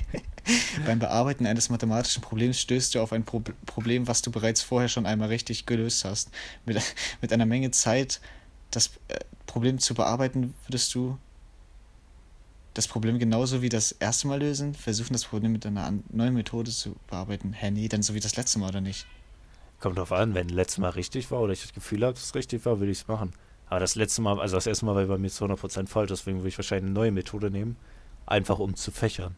[0.86, 4.88] beim Bearbeiten eines mathematischen Problems stößt du auf ein Pro Problem, was du bereits vorher
[4.88, 6.30] schon einmal richtig gelöst hast.
[6.66, 6.82] Mit,
[7.20, 8.20] mit einer Menge Zeit
[8.72, 11.18] das äh, Problem zu bearbeiten, würdest du
[12.74, 16.70] das Problem genauso wie das erste Mal lösen, versuchen das Problem mit einer neuen Methode
[16.70, 17.52] zu bearbeiten.
[17.52, 19.06] Hä, nee, dann so wie das letzte Mal, oder nicht?
[19.80, 22.34] Kommt drauf an, wenn letztes Mal richtig war oder ich das Gefühl habe, dass es
[22.34, 23.32] richtig war, würde ich es machen.
[23.68, 26.38] Aber das letzte Mal, also das erste Mal war bei mir zu 100% falsch, deswegen
[26.38, 27.76] würde ich wahrscheinlich eine neue Methode nehmen,
[28.26, 29.34] einfach um zu fächern.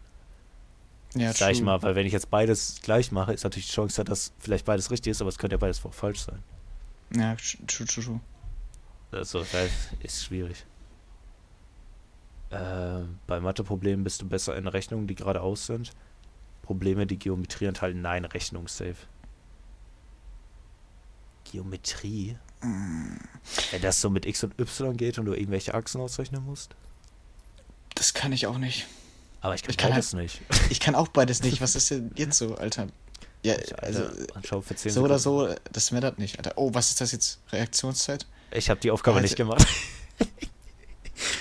[1.15, 1.67] Ja, Sag ich true.
[1.67, 4.65] mal, weil wenn ich jetzt beides gleich mache, ist natürlich die Chance, da, dass vielleicht
[4.65, 6.43] beides richtig ist, aber es könnte ja beides auch falsch sein.
[7.15, 8.21] Ja, true, true, true.
[9.13, 9.71] Also, das
[10.03, 10.65] ist schwierig.
[12.55, 15.91] Äh, bei Matheproblemen bist du besser in Rechnungen, die geradeaus sind.
[16.63, 18.97] Probleme, die Geometrie enthalten, nein, Rechnung safe.
[21.51, 22.37] Geometrie?
[22.61, 26.75] Wenn das so mit X und Y geht und du irgendwelche Achsen ausrechnen musst?
[27.95, 28.87] Das kann ich auch nicht.
[29.41, 30.41] Aber ich kann, Ich kann beides nicht.
[30.71, 31.61] Ich kann auch beides nicht.
[31.61, 32.87] Was ist denn jetzt so, Alter?
[33.43, 36.53] Ja, also Alter, und schau für 10 so oder so, das mattert nicht, Alter.
[36.57, 37.41] Oh, was ist das jetzt?
[37.53, 38.27] Reaktionszeit?
[38.53, 39.25] Ich habe die Aufgabe Alter.
[39.25, 39.67] nicht gemacht.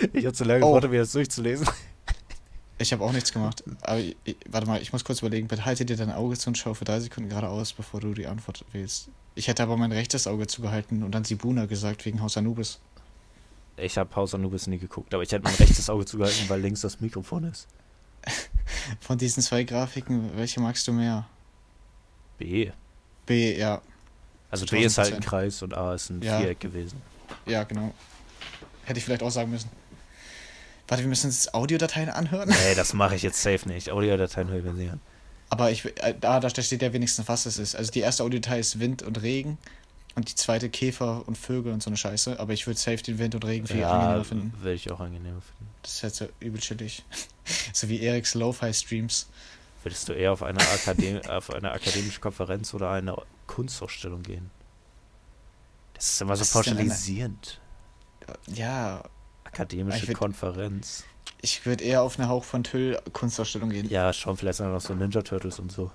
[0.14, 0.70] ich habe zu lange Oh.
[0.70, 1.68] gewartet, mir das durchzulesen.
[2.80, 3.64] Ich habe auch nichts gemacht.
[3.84, 4.16] Aber ich,
[4.50, 5.48] warte mal, ich muss kurz überlegen.
[5.48, 8.26] Bitte halte dir dein Auge zu und schau für drei Sekunden geradeaus, bevor du die
[8.28, 9.10] Antwort wählst.
[9.36, 12.80] Ich hätte aber mein rechtes Auge zugehalten und dann Sibuna gesagt wegen Haus Anubis.
[13.78, 16.82] Ich habe Haus Anubis nie geguckt, aber ich hätte mein rechtes Auge zugehalten, weil links
[16.82, 17.68] das Mikrofon ist.
[19.00, 21.26] Von diesen zwei Grafiken, welche magst du mehr?
[22.38, 22.72] B.
[23.28, 23.82] B, ja.
[24.50, 25.26] Also B ist halt ein 1000%.
[25.26, 26.40] Kreis und A ist ein Ja.
[26.40, 27.02] Viereck gewesen.
[27.46, 27.94] Ja, genau.
[28.84, 29.70] Hätte ich vielleicht auch sagen müssen.
[30.88, 32.50] Warte, wir müssen uns jetzt Audiodateien anhören?
[32.50, 33.90] Nee, das mache ich jetzt safe nicht.
[33.90, 35.02] Audiodateien höre ich mir nicht an.
[35.50, 37.76] Aber ich, äh, da, da steht ja wenigstens, was es ist.
[37.76, 39.58] Also die erste Audiodatei ist Wind und Regen
[40.16, 42.40] und die zweite Käfer und Vögel und so eine Scheiße.
[42.40, 44.54] Aber ich würde safe den Wind und Regen viel Ja, angenehmer finden.
[44.62, 45.72] würde ich auch angenehmer finden.
[45.84, 47.04] Das ist halt so übel chillig.
[47.74, 49.28] so wie Eriks Lo-Fi-Streams.
[49.84, 53.16] Würdest du eher auf eine, Akadem auf eine akademische Konferenz oder eine
[53.48, 54.50] Kunstausstellung gehen?
[55.94, 57.60] Das ist immer so ist pauschalisierend.
[58.48, 59.04] Ja,
[59.54, 61.04] Akademische Ich würd- Konferenz.
[61.42, 63.88] ich würde eher auf eine Hauch von Tüll Kunstausstellung gehen.
[63.90, 65.92] Ja, schon vielleicht sind noch so Ninja Turtles und so.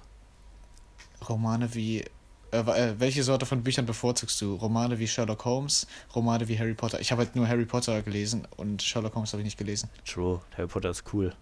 [1.28, 2.04] Romane wie.
[2.50, 4.54] Äh, äh, welche Sorte von Büchern bevorzugst du?
[4.54, 6.98] Romane wie Sherlock Holmes, Romane wie Harry Potter.
[6.98, 9.90] Ich habe halt nur Harry Potter gelesen und Sherlock Holmes habe ich nicht gelesen.
[10.06, 11.34] True, Harry Potter ist cool.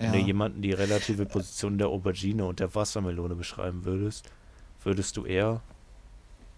[0.00, 0.06] Ja.
[0.06, 4.28] Wenn du jemanden die relative Position der Aubergine und der Wassermelone beschreiben würdest,
[4.82, 5.60] würdest du eher.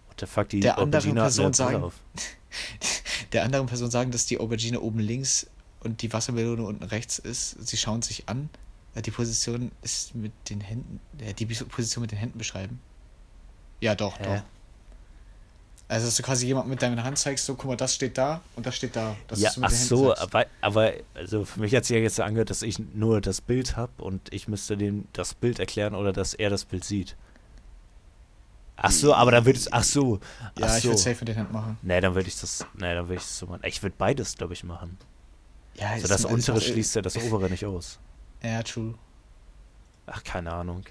[0.07, 1.99] What the fuck, die Der anderen hat eine Person sagen- auf.
[3.33, 5.47] der anderen Person sagen, dass die Aubergine oben links
[5.81, 7.67] und die Wassermelone unten rechts ist.
[7.67, 8.49] Sie schauen sich an.
[8.95, 10.99] Die Position ist mit den Händen.
[11.37, 12.79] Die Position mit den Händen beschreiben.
[13.81, 14.23] Ja, doch, Hä?
[14.23, 14.43] doch.
[15.89, 18.41] Also, dass du quasi jemand mit deiner Hand zeigst, so, guck mal, das steht da
[18.55, 19.15] und das steht da.
[19.27, 22.61] Dass ja, ach so, aber, aber also für mich hat sich ja jetzt angehört, dass
[22.61, 26.49] ich nur das Bild habe und ich müsste dem das Bild erklären oder dass er
[26.49, 27.15] das Bild sieht.
[28.85, 30.89] Ach so, aber dann würde es, ach so, ach Ja, ich so.
[30.89, 31.77] würde safe mit den Händen machen.
[31.81, 33.61] Nee, dann würde ich das, nee, dann würde ich das so machen.
[33.63, 34.97] Ich würde beides, glaube ich, machen.
[35.75, 37.97] Ja, Also ist das untere auch- schließt ja das obere nicht aus.
[38.43, 38.95] Ja, true.
[40.05, 40.83] Ach, keine Ahnung.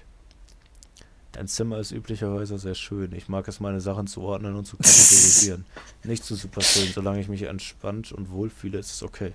[1.33, 3.11] Dein Zimmer ist üblicherweise sehr schön.
[3.13, 5.65] Ich mag es, meine Sachen zu ordnen und zu kategorisieren.
[6.03, 6.91] Nicht zu super schön.
[6.93, 9.33] Solange ich mich entspannt und wohlfühle, ist es okay.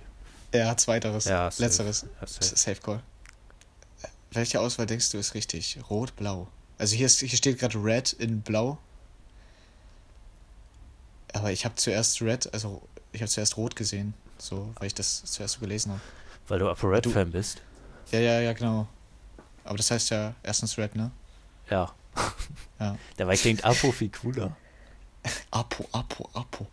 [0.53, 1.25] Ja, zweiteres.
[1.25, 1.63] Ja, safe.
[1.63, 2.05] Letzteres.
[2.21, 2.55] Ja, safe.
[2.57, 3.03] Safe Call.
[4.31, 5.79] Welche Auswahl denkst du ist richtig?
[5.89, 6.47] Rot, blau.
[6.79, 8.79] Also hier, ist, hier steht gerade Red in blau.
[11.33, 14.13] Aber ich habe zuerst Red, also ich habe zuerst Rot gesehen.
[14.39, 16.01] So, weil ich das zuerst so gelesen habe.
[16.47, 17.61] Weil du Upper Red Fan bist.
[18.11, 18.87] Ja, ja, ja, genau.
[19.65, 21.11] Aber das heißt ja erstens Red, ne?
[21.69, 21.93] Ja.
[22.79, 22.97] Ja.
[23.17, 24.55] Dabei klingt Apo viel cooler.
[25.51, 26.65] Apo, Apo, Apo.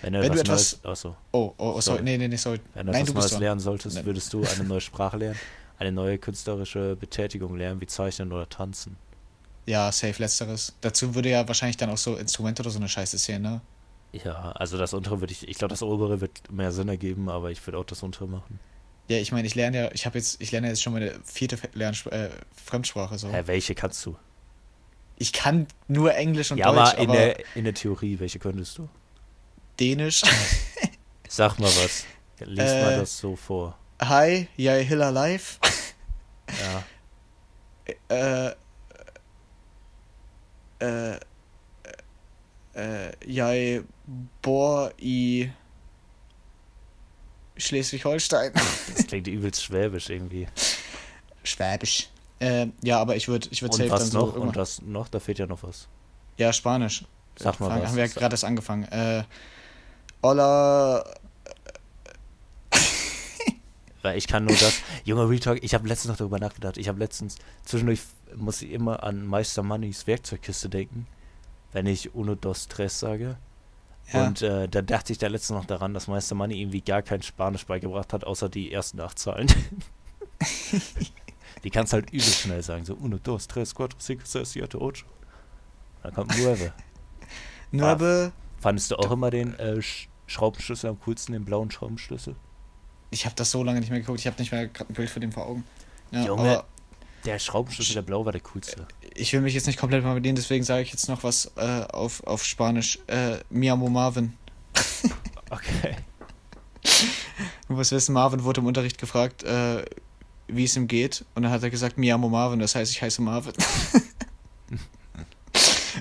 [0.00, 1.98] Wenn du Wenn du etwas Neues, achso, Oh, oh, oh sorry.
[1.98, 2.02] Sorry.
[2.02, 2.60] Nee, nee, nee, sorry.
[2.72, 4.06] wenn du Nein, etwas du Neues lernen solltest, Nein.
[4.06, 5.38] würdest du eine neue Sprache lernen,
[5.78, 8.96] eine neue künstlerische Betätigung lernen, wie Zeichnen oder Tanzen.
[9.66, 10.74] Ja, safe letzteres.
[10.80, 13.60] Dazu würde ja wahrscheinlich dann auch so Instrumente oder so eine Scheiße zählen, ne?
[14.12, 17.50] Ja, also das untere würde ich, ich glaube, das obere wird mehr Sinn ergeben, aber
[17.50, 18.58] ich würde auch das untere machen.
[19.08, 21.58] Ja, ich meine, ich lerne ja, ich habe jetzt, ich lerne jetzt schon meine vierte
[21.74, 22.30] Lernspr äh,
[22.64, 23.28] Fremdsprache so.
[23.28, 24.16] Hä, welche kannst du?
[25.16, 28.38] Ich kann nur Englisch und ja, Deutsch, aber in aber der, in der Theorie, welche
[28.38, 28.88] könntest du?
[29.78, 30.22] Dänisch.
[31.28, 32.04] Sag mal was.
[32.40, 32.82] Lies Äh.
[32.82, 33.76] mal das so vor.
[34.00, 35.58] Hi, jeg hiller live.
[36.48, 36.84] Ja.
[38.48, 38.54] äh,
[40.80, 41.16] äh,
[42.74, 43.84] äh, jeg
[44.42, 45.50] bor i
[47.56, 48.52] Schleswig-Holstein.
[48.96, 50.46] Das klingt übelst schwäbisch irgendwie.
[51.44, 52.08] Schwäbisch.
[52.38, 54.26] Äh, ja, aber ich würde ich würd safe was dann so noch?
[54.28, 55.08] irgendwann- Und was noch?
[55.08, 55.86] Da fehlt ja noch was.
[56.38, 57.04] Ja, Spanisch.
[57.36, 57.88] Sag mal Fang- was.
[57.88, 58.84] Haben wir ja gerade erst angefangen.
[58.84, 59.24] Äh,
[60.22, 61.04] Hola.
[64.02, 64.80] Weil ich kann nur das.
[65.04, 66.78] Junge Retalk, ich habe letztens noch darüber nachgedacht.
[66.78, 68.00] Ich habe letztens, zwischendurch
[68.36, 71.06] muss ich immer an Meister Moneys Werkzeugkiste denken,
[71.72, 73.36] wenn ich Uno dos Tres sage.
[74.12, 74.26] Ja.
[74.26, 77.22] Und äh, da dachte ich da letztens noch daran, dass Meister Money irgendwie gar kein
[77.22, 79.46] Spanisch beigebracht hat, außer die ersten acht Zahlen.
[81.64, 82.84] die kannst halt übel schnell sagen.
[82.84, 85.06] So Uno, dos, tres, cuatro, cinco, seis, siete, ocho.
[86.02, 86.72] Dann kommt Nueve.
[87.70, 88.32] Nueve.
[88.58, 92.36] Fandest du auch immer den äh, Sch Schraubenschlüssel am coolsten, den blauen Schraubenschlüssel?
[93.10, 94.20] Ich habe das so lange nicht mehr geguckt.
[94.20, 95.64] Ich habe nicht mehr gerade ein Bild von dem vor Augen.
[96.12, 96.42] Ja, Junge.
[96.42, 96.64] aber
[97.24, 98.86] Der Schraubenschlüssel, der blau war der coolste.
[99.14, 101.82] ich will mich jetzt nicht komplett mal bedienen, deswegen sage ich jetzt noch was äh,
[101.92, 102.98] auf, auf Spanisch.
[103.08, 104.34] Äh, Mi amo Marvin.
[105.52, 105.96] Okay.
[107.66, 109.84] Du musst wissen, Marvin wurde im Unterricht gefragt, äh,
[110.46, 111.24] wie es ihm geht.
[111.34, 113.52] Und dann hat er gesagt, Mi amo Marvin, das heißt, ich heiße Marvin.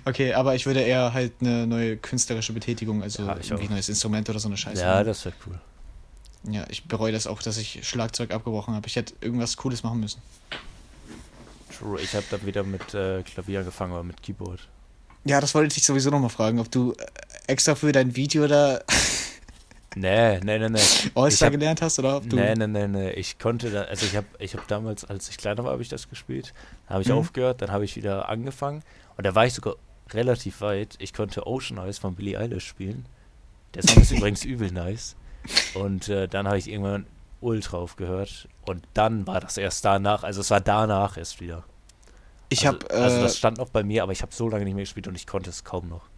[0.05, 4.29] okay, aber ich würde eher halt eine neue künstlerische Betätigung, also Ja, ein neues Instrument
[4.29, 4.81] oder so eine Scheiße.
[4.81, 5.59] Ja, das wäre cool.
[6.43, 8.87] Ja, ich bereue das auch, dass ich Schlagzeug abgebrochen habe.
[8.87, 10.21] Ich hätte irgendwas Cooles machen müssen.
[11.77, 11.99] True.
[12.01, 14.67] Ich habe dann wieder mit äh, Klavier angefangen, aber mit Keyboard.
[15.25, 17.05] Ja, das wollte ich dich sowieso nochmal fragen, ob du äh,
[17.47, 18.79] extra für dein Video da
[19.95, 20.79] Nee, nee, nee, nee.
[21.15, 22.35] All-Star hab- gelernt hast oder ob du.
[22.35, 23.11] Nee, nee, nee, nee.
[23.11, 25.89] Ich konnte da, also ich habe ich hab damals, als ich kleiner war, habe ich
[25.89, 26.53] das gespielt.
[26.87, 27.15] Dann habe ich Mhm.
[27.15, 28.83] aufgehört, dann habe ich wieder angefangen.
[29.17, 29.75] Und da war ich sogar
[30.11, 30.95] relativ weit.
[30.99, 33.05] Ich konnte Ocean Eyes von Billie Eilish spielen.
[33.73, 35.15] Der Song ist übrigens übel nice.
[35.73, 37.05] Und äh, dann habe ich irgendwann
[37.41, 38.47] ultra aufgehört.
[38.65, 41.63] Und dann war das erst danach, also es war danach erst wieder.
[42.49, 44.65] Ich also, habe also äh, das stand noch bei mir, aber ich habe so lange
[44.65, 46.09] nicht mehr gespielt und ich konnte es kaum noch.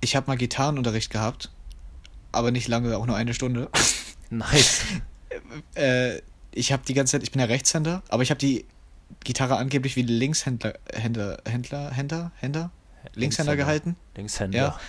[0.00, 1.50] ich hab mal Gitarrenunterricht gehabt,
[2.32, 3.68] aber nicht lange, auch nur eine Stunde.
[4.30, 4.84] Nice.
[5.74, 6.20] äh,
[6.52, 8.66] ich habe die ganze Zeit, ich bin ja Rechtshänder, aber ich habe die
[9.24, 12.70] Gitarre angeblich wie Linkshändler, Händler, Händler, Händler, Händler,
[13.14, 13.96] Linkshänder gehalten.
[14.16, 14.58] Linkshänder.
[14.58, 14.80] Ja.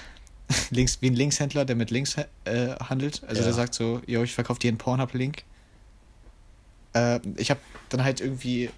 [0.71, 2.25] Links, wie ein Linkshändler, der mit links äh,
[2.79, 3.21] handelt.
[3.23, 3.45] Also Ja.
[3.45, 5.43] der sagt so, yo, ich verkaufe dir einen Pornhub-Link.
[6.93, 8.69] Äh, ich habe dann halt irgendwie,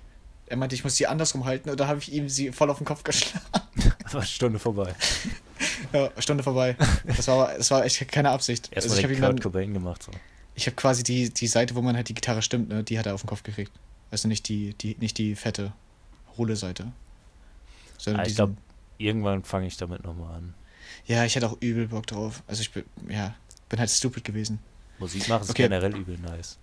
[0.47, 2.77] er meinte, ich muss die andersrum halten und da habe ich ihm sie voll auf
[2.77, 3.45] den Kopf geschlagen.
[4.11, 4.93] War Stunde vorbei.
[5.93, 6.75] Ja, Stunde vorbei.
[7.05, 8.69] Das war, das war echt keine Absicht.
[8.71, 10.01] Erstmal ich den Kurt dann, Cobain gemacht.
[10.01, 10.11] So.
[10.55, 13.05] ich habe quasi die, die Seite, wo man halt die Gitarre stimmt, ne, die hat
[13.05, 13.71] er auf den Kopf gekriegt.
[14.09, 15.73] Also nicht die, die, nicht die fette,
[16.37, 16.91] hohle Seite.
[17.97, 18.55] Sondern Ah, ich glaube,
[18.97, 20.53] irgendwann fange ich damit nochmal an.
[21.05, 22.43] Ja, ich hätte auch übel Bock drauf.
[22.47, 23.35] Also ich bin, ja,
[23.69, 24.59] bin halt stupid gewesen.
[24.99, 25.63] Musik machen ist Okay.
[25.63, 26.57] generell übel nice.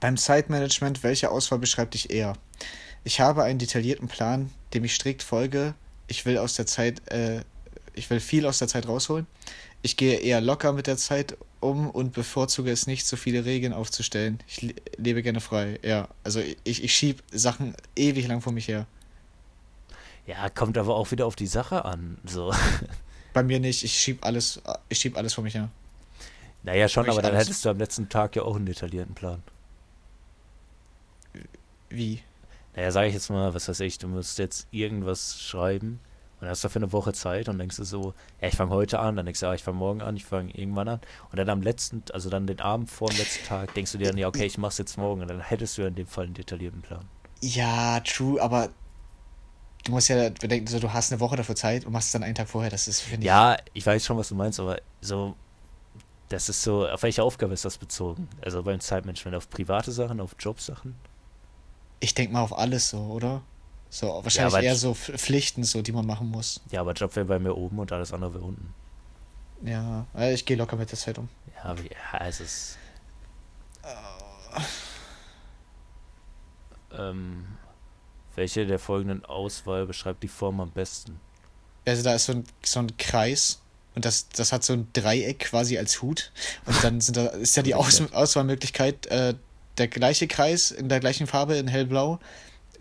[0.00, 2.34] Beim Zeitmanagement, welche Auswahl beschreibt dich eher?
[3.04, 5.74] Ich habe einen detaillierten Plan, dem ich strikt folge.
[6.08, 7.42] Ich will aus der Zeit, äh,
[7.94, 9.26] ich will viel aus der Zeit rausholen.
[9.80, 13.72] Ich gehe eher locker mit der Zeit um und bevorzuge es nicht, so viele Regeln
[13.72, 14.38] aufzustellen.
[14.46, 15.78] Ich le lebe gerne frei.
[15.82, 18.86] Ja, also ich, ich schieb Sachen ewig lang vor mich her.
[20.26, 22.18] Ja, kommt aber auch wieder auf die Sache an.
[22.24, 22.52] So.
[23.38, 23.84] Bei mir nicht.
[23.84, 25.68] Ich schieb alles, ich schieb alles vor mich her.
[26.64, 27.46] Naja, schon, aber dann alles.
[27.46, 29.44] hättest du am letzten Tag ja auch einen detaillierten Plan.
[31.88, 32.20] Wie?
[32.74, 36.00] Naja, sage ich jetzt mal, was weiß ich, du musst jetzt irgendwas schreiben
[36.40, 39.14] und hast dafür eine Woche Zeit und denkst du so, ja, ich fange heute an,
[39.14, 41.00] dann denkst du, ja, ich fange morgen an, ich fange irgendwann an.
[41.30, 44.08] Und dann am letzten, also dann den Abend vor dem letzten Tag, denkst du dir
[44.08, 46.24] dann, ja, okay, ich mach's jetzt morgen und dann hättest du ja in dem Fall
[46.24, 47.04] einen detaillierten Plan.
[47.40, 48.70] Ja, true, aber
[49.88, 52.22] du musst ja bedenken, so, du hast eine Woche dafür Zeit und machst es dann
[52.22, 52.70] einen Tag vorher.
[52.70, 53.26] Das ist, finde ich.
[53.26, 55.34] Ja, ich weiß schon, was du meinst, aber so,
[56.28, 58.28] das ist so, auf welche Aufgabe ist das bezogen?
[58.42, 60.94] Also beim Zeitmanagement, auf private Sachen, auf Jobsachen?
[62.00, 63.40] Ich denke mal auf alles so, oder?
[63.90, 66.60] So, wahrscheinlich aber eher so Pf- Pflichten, so, die man machen muss.
[66.70, 68.74] Ja, aber Job wäre bei mir oben und alles andere wäre unten.
[69.62, 71.30] Ja, äh, ich gehe locker mit der Zeit um.
[71.56, 72.78] Ja, aber ja, es ist.
[76.92, 77.46] Ähm,
[78.38, 81.20] welche der folgenden Auswahl beschreibt die Form am besten?
[81.84, 83.60] Also da ist so ein, so ein Kreis
[83.94, 86.30] und das, das hat so ein Dreieck quasi als Hut.
[86.64, 89.34] Und dann sind da, ist ja die Aus, Auswahlmöglichkeit, äh,
[89.76, 92.20] der gleiche Kreis in der gleichen Farbe in hellblau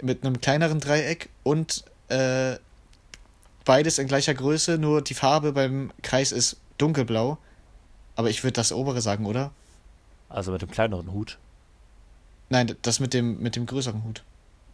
[0.02, 2.58] mit einem kleineren Dreieck und äh,
[3.66, 7.40] beides in gleicher Größe, nur die Farbe beim Kreis ist dunkelblau.
[8.16, 9.52] Aber ich würde das obere sagen, oder?
[10.30, 11.40] Also mit dem kleineren Hut.
[12.50, 14.24] Nein, das mit dem, mit dem größeren Hut.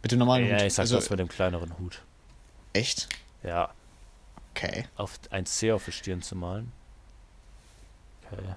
[0.04, 0.62] Mit dem normalen Ja, Hut.
[0.66, 2.02] ich sag also, das mit dem kleineren Hut.
[2.74, 3.08] Echt?
[3.42, 3.70] Ja,
[4.54, 4.84] Okay.
[4.96, 6.70] auf ein C auf die Stirn zu malen.
[8.30, 8.54] Okay.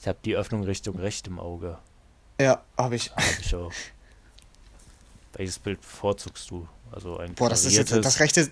[0.00, 1.78] Ich habe die Öffnung Richtung recht im Auge.
[2.40, 3.10] Ja, habe ich.
[3.10, 3.72] Hab ich auch.
[5.34, 6.68] Welches Bild bevorzugst du?
[6.92, 8.48] Also ein Boah, das ist jetzt das rechte,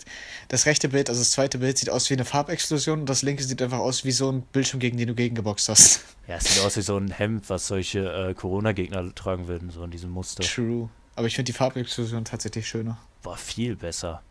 [0.48, 3.44] das rechte Bild, also das zweite Bild sieht aus wie eine Farbexplosion und das linke
[3.44, 6.00] sieht einfach aus wie so ein Bildschirm, gegen den du gegengeboxt hast.
[6.26, 8.00] Ja, es sieht aus wie so ein Hemd, was solche
[8.30, 10.42] äh, Corona-Gegner tragen würden, so in diesem Muster.
[10.42, 10.88] True.
[11.22, 12.98] Aber ich finde die Farbexplosion tatsächlich schöner.
[13.22, 14.22] War viel besser.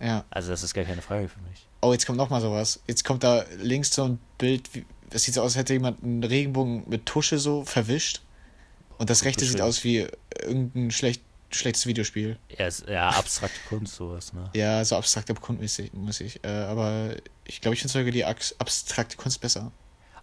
[0.00, 0.24] Ja.
[0.30, 1.64] Also das ist gar keine Frage für mich.
[1.80, 2.80] Oh, jetzt kommt noch mal sowas.
[2.88, 6.02] Jetzt kommt da links so ein Bild, wie, das sieht so aus, als hätte jemand
[6.02, 8.22] einen Regenbogen mit Tusche so verwischt.
[8.98, 10.08] Und das rechte sieht aus wie
[10.42, 11.22] irgendein schlecht,
[11.52, 12.36] schlechtes Videospiel.
[12.58, 14.50] Ja, ist, ja abstrakte Kunst, sowas, ne?
[14.56, 16.42] Ja, so abstrakte Kunst muss ich.
[16.42, 19.70] Äh, aber ich glaube, ich finde sogar die abstrakte Kunst besser.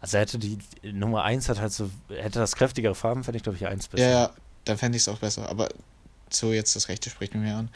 [0.02, 3.44] Also hätte die die Nummer 1 hat halt so, hätte das kräftigere Farben, fände ich
[3.44, 4.04] glaube ich 1 besser.
[4.04, 4.30] Ja, ja,
[4.66, 5.48] dann fände ich es auch besser.
[5.48, 5.70] Aber
[6.34, 7.70] so, jetzt das Rechte spricht mir mehr an.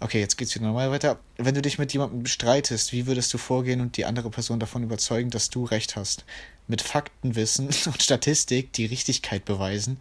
[0.00, 1.18] Okay, jetzt geht's wieder normal weiter.
[1.36, 4.82] Wenn du dich mit jemandem streitest, wie würdest du vorgehen und die andere Person davon
[4.82, 6.24] überzeugen, dass du recht hast?
[6.66, 10.00] Mit Faktenwissen und Statistik die Richtigkeit beweisen?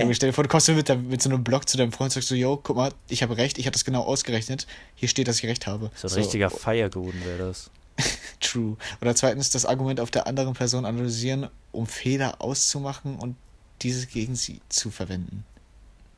[0.00, 2.08] Junge, stell dir vor, du kommst mit, deinem- mit so einem Blog zu deinem Freund
[2.10, 4.66] und sagst so, yo, guck mal, ich habe recht, ich habe das genau ausgerechnet.
[4.94, 5.90] Hier steht, dass ich recht habe.
[5.94, 7.70] So ein richtiger Feiergoden wäre das.
[8.40, 8.76] True.
[9.00, 13.36] Oder zweitens das Argument auf der anderen Person analysieren, um Fehler auszumachen und
[13.82, 15.44] diese gegen sie zu verwenden.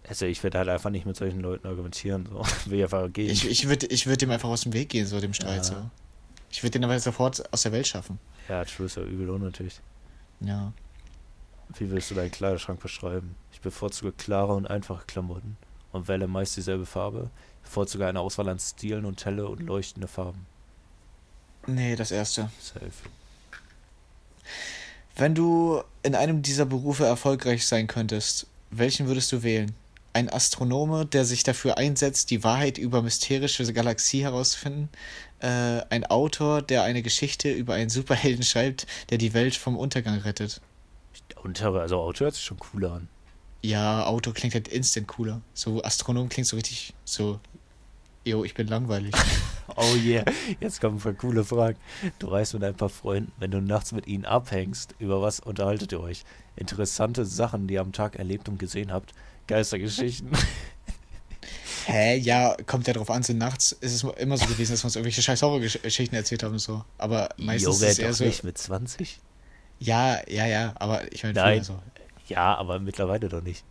[0.09, 2.29] Also ich würde halt einfach nicht mit solchen Leuten argumentieren.
[2.31, 2.43] So.
[2.71, 3.31] Will einfach gehen.
[3.31, 5.57] Ich, ich würde ich würd dem einfach aus dem Weg gehen, so dem Streit.
[5.57, 5.63] Ja.
[5.65, 5.91] So.
[6.51, 8.19] Ich würde den aber sofort aus der Welt schaffen.
[8.49, 9.81] ja, true ist ja übel unnötig.
[10.41, 10.73] Ja.
[11.77, 13.35] Wie willst du deinen Kleiderschrank beschreiben?
[13.53, 15.59] Ich bevorzuge klare und einfache Klamotten
[15.93, 17.31] und wähle meist dieselbe Farbe.
[17.63, 20.47] Bevorzuge eine Auswahl an Stilen und helle und leuchtende Farben.
[21.67, 22.51] Nee, das erste.
[22.61, 22.91] Safe.
[25.19, 29.75] Wenn du in einem dieser Berufe erfolgreich sein könntest, welchen würdest du wählen?
[30.13, 34.89] Ein Astronome, der sich dafür einsetzt, die Wahrheit über mysteriöse Galaxie herauszufinden?
[35.41, 40.19] Äh, ein Autor, der eine Geschichte über einen Superhelden schreibt, der die Welt vom Untergang
[40.21, 40.61] rettet?
[41.43, 43.09] Untere, also Auto hört sich schon cooler an.
[43.61, 45.41] Ja, Auto klingt halt instant cooler.
[45.53, 47.41] So Astronom klingt so richtig so,
[48.25, 49.15] yo, ich bin langweilig.
[49.77, 50.25] Oh yeah,
[50.61, 51.79] jetzt kommen voll coole Fragen.
[52.19, 55.93] Du reist mit ein paar Freunden, wenn du nachts mit ihnen abhängst, über was unterhaltet
[55.93, 56.25] ihr euch?
[56.57, 59.13] Interessante Sachen, die ihr am Tag erlebt und gesehen habt.
[59.47, 60.31] Geistergeschichten.
[61.87, 62.17] Hä?
[62.17, 64.97] Ja, kommt ja drauf an, so nachts ist es immer so gewesen, dass wir uns
[64.97, 66.85] irgendwelche scheiß Horrorgeschichten erzählt haben und so.
[66.97, 68.25] Aber meistens Junge, ist es eher so.
[68.25, 69.21] nicht mit 20?
[69.79, 71.63] Ja, ja, ja, aber ich meine, Nein.
[71.63, 71.79] so.
[72.27, 73.65] Ja, aber mittlerweile doch nicht.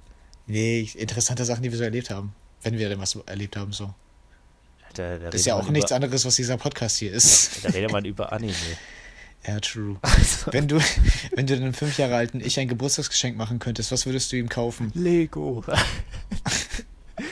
[0.45, 2.33] Nee, interessante Sachen, die wir so erlebt haben.
[2.63, 3.93] Wenn wir denn was erlebt haben, so.
[4.93, 7.63] Da, da Das ist ja auch nichts über, anderes, was dieser Podcast hier ist.
[7.65, 8.53] Da redet man über Anime.
[9.45, 9.97] ja, true.
[10.01, 10.79] Also, Wenn du,
[11.35, 14.49] wenn du einem fünf Jahre alten Ich ein Geburtstagsgeschenk machen könntest, was würdest du ihm
[14.49, 14.91] kaufen?
[14.95, 15.63] Lego.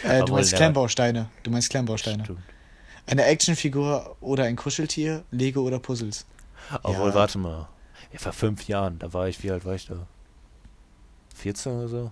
[0.03, 1.30] Äh, du meinst Klemmbausteine.
[1.43, 2.24] Du meinst Klemmbausteine.
[2.24, 2.39] Stimmt.
[3.08, 6.26] Eine Actionfigur oder ein Kuscheltier, Lego oder Puzzles.
[6.84, 7.16] Obwohl, Ja.
[7.16, 7.70] warte mal.
[8.12, 10.08] Ja, vor fünf Jahren, da war ich, wie alt war ich da?
[11.36, 12.12] 14 oder so?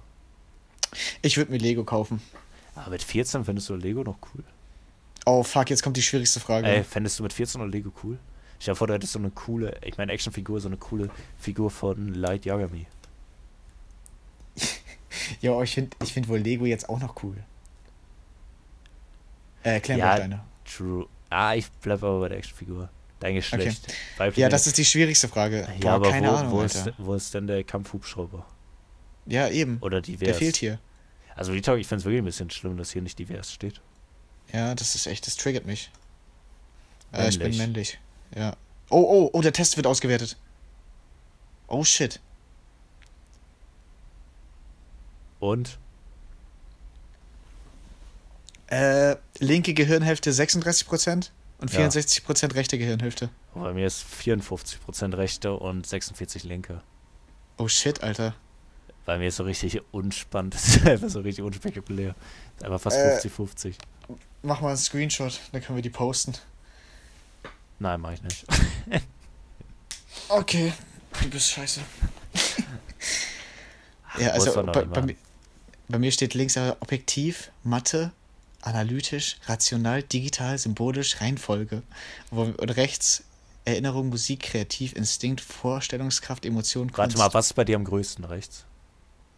[1.23, 2.21] Ich würde mir Lego kaufen.
[2.75, 4.43] Aber mit 14 findest du Lego noch cool?
[5.25, 6.67] Oh fuck, jetzt kommt die schwierigste Frage.
[6.67, 8.17] Ey, fändest du mit 14 noch Lego cool?
[8.59, 11.69] Ich dir vor, du hättest so eine coole, ich meine Actionfigur, so eine coole Figur
[11.69, 12.87] von Light Yagami.
[15.41, 17.37] Ja, ich finde ich find wohl Lego jetzt auch noch cool.
[19.63, 20.43] Äh, Klemmbausteine.
[20.65, 21.07] True.
[21.29, 22.89] Ah, ich bleib aber bei der Actionfigur.
[23.19, 23.93] Dein Geschlecht.
[24.17, 25.61] Weiblich Ja, das ist die schwierigste Frage.
[25.61, 28.45] ja, Boah, aber keine wo, Ahnung, wo, ist, wo ist denn der Kampfhubschrauber?
[29.25, 29.77] Ja, eben.
[29.81, 30.25] Oder divers?
[30.25, 30.79] Der fehlt hier.
[31.35, 33.81] Also, Talk, ich finde es wirklich ein bisschen schlimm, dass hier nicht divers steht.
[34.53, 35.91] Ja, das ist echt, das triggert mich.
[37.11, 37.99] Äh, ich bin Männlich.
[38.35, 38.55] Ja.
[38.89, 40.37] Oh, oh, oh, der Test wird ausgewertet.
[41.67, 42.19] Oh shit.
[45.39, 45.77] Und?
[48.67, 51.29] Äh, linke Gehirnhälfte 36%
[51.59, 51.79] und Ja.
[51.87, 53.29] 64% rechte Gehirnhälfte.
[53.55, 56.81] Oh, bei mir ist 54% rechte und 46 linke.
[57.57, 58.35] Oh shit, Alter.
[59.05, 60.53] Bei mir ist so richtig unspannend.
[60.57, 62.15] Das ist einfach so richtig unspektakulär.
[62.57, 63.75] Ist einfach fast Äh.
[64.13, 64.17] 50-50.
[64.45, 66.33] Mach mal einen Screenshot, dann können wir die posten.
[67.79, 68.45] Nein, mach ich nicht.
[70.29, 70.73] Okay,
[71.21, 71.81] du bist scheiße.
[74.19, 75.15] ja, also bei, bei, mir,
[75.87, 78.11] bei mir steht links aber objektiv, Mathe,
[78.61, 81.83] analytisch, rational, digital, symbolisch, Reihenfolge.
[82.31, 83.23] Und rechts
[83.65, 86.97] Erinnerung, Musik, Kreativ, Instinkt, Vorstellungskraft, Emotion, Kunst.
[86.97, 88.65] Warte mal, was ist bei dir am größten rechts?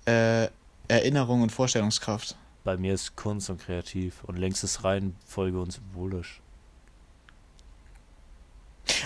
[0.05, 0.47] Äh,
[0.87, 2.35] Erinnerung und Vorstellungskraft.
[2.65, 6.41] Bei mir ist Kunst und Kreativ und links ist Reihenfolge und symbolisch.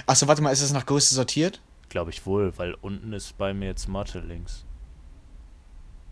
[0.07, 1.62] Achso, warte mal, ist es nach Größe sortiert?
[1.89, 4.64] Glaube ich wohl, weil unten ist bei mir jetzt Mathe links.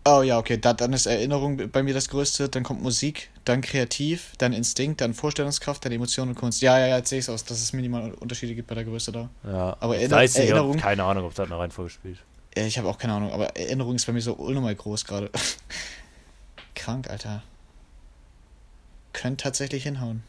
[0.06, 3.62] Oh ja, okay, da, dann ist Erinnerung bei mir das Größte, dann kommt Musik, dann
[3.62, 6.62] Kreativ, dann Instinkt, dann Vorstellungskraft, dann Emotion und Kunst.
[6.62, 8.86] Ja, ja, ja, jetzt sehe ich es aus, dass es minimal Unterschiede gibt bei der
[8.86, 9.30] Größe da.
[9.44, 12.20] Ja, Aber Erinner- weiß nicht, Erinnerung- keine Ahnung, ob da eine Reihenfolge spielt.
[12.58, 15.30] Ja, ich habe auch keine Ahnung, aber Erinnerung ist bei mir so unnormal groß gerade.
[16.78, 17.44] Krank, Alter.
[19.14, 20.24] Könnte tatsächlich hinhauen.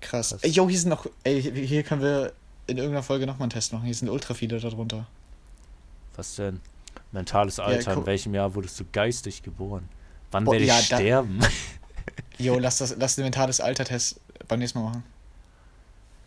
[0.00, 0.30] Krass.
[0.30, 0.42] Krass.
[0.42, 1.06] Ey, yo, hier sind noch.
[1.24, 2.32] Ey, hier können wir
[2.66, 3.84] in irgendeiner Folge nochmal einen Test machen.
[3.84, 5.06] Hier sind ultra viele darunter.
[6.16, 6.60] Was denn?
[7.12, 9.88] Mentales Alter, in guck- welchem Jahr wurdest du geistig geboren?
[10.30, 11.40] Wann werde ich ja, sterben?
[12.38, 15.02] Jo, lass das, lass den mentales Alter-Test beim nächsten Mal machen.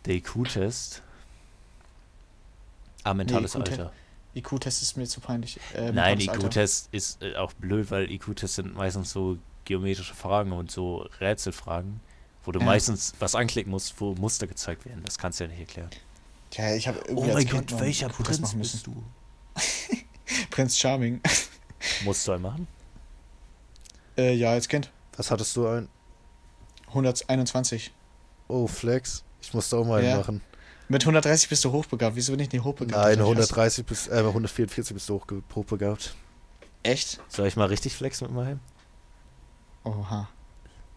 [0.04, 1.00] Der IQ-Test.
[3.02, 3.80] Ah, mentales IQ-Test.
[3.80, 3.92] Alter.
[4.34, 5.58] IQ-Test ist mir zu peinlich.
[5.74, 6.20] Äh, Nein.
[6.20, 12.00] IQ-Test ist äh, auch blöd, weil IQ-Tests sind meistens so geometrische Fragen und so Rätselfragen,
[12.44, 12.64] wo du Ja.
[12.66, 15.02] meistens was anklicken musst, wo Muster gezeigt werden.
[15.04, 15.90] Das kannst du ja nicht erklären.
[16.54, 19.02] Ja, ich habe Oh noch einen IQ-Test Prinz bist du?
[20.50, 21.20] Prinz Charming.
[22.04, 22.68] Musst du einen machen?
[24.16, 24.90] äh, ja, als Kind.
[25.16, 25.88] Was hattest du ein?
[26.88, 27.90] 121.
[28.48, 29.24] Oh, Flex.
[29.40, 30.16] Ich musste auch mal einen Ja.
[30.18, 30.40] machen.
[30.92, 32.14] Mit 130 bist du hochbegabt.
[32.16, 32.92] Wieso bin ich nicht hochbegabt?
[33.02, 36.14] Nein, Das hab ich erst- 130 bis, äh, 144 bist du hochge- hochbegabt.
[36.82, 37.18] Echt?
[37.28, 38.60] Soll ich mal richtig flexen mit meinem?
[39.84, 40.28] Oha.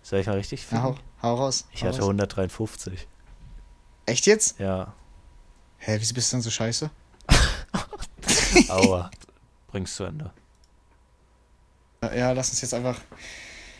[0.03, 1.65] Soll ich mal richtig Ja, hau, hau raus.
[1.71, 2.07] Ich hau hatte raus.
[2.09, 3.07] 153.
[4.05, 4.59] Echt jetzt?
[4.59, 4.93] Ja.
[5.77, 6.89] Hä, wieso bist du denn so scheiße?
[8.67, 9.09] Aua.
[9.67, 10.29] Bring's zu Ende.
[12.13, 12.99] Ja, lass uns jetzt einfach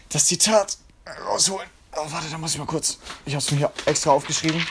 [0.07, 0.77] das Zitat
[1.27, 1.67] rausholen.
[1.97, 2.99] Oh, warte, da muss ich mal kurz.
[3.25, 4.65] Ich hab's mir hier extra aufgeschrieben.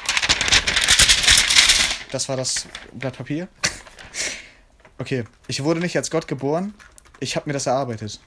[2.14, 3.48] Das war das Blatt Papier.
[4.98, 6.72] Okay, ich wurde nicht als Gott geboren.
[7.18, 8.20] Ich habe mir das erarbeitet.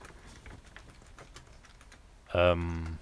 [2.33, 2.97] Ähm.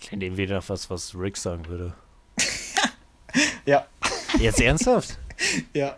[0.00, 1.92] Klingt irgendwie nach was, was Rick sagen würde.
[3.66, 3.86] Ja,
[4.38, 5.18] Jetzt ernsthaft?
[5.74, 5.96] ja.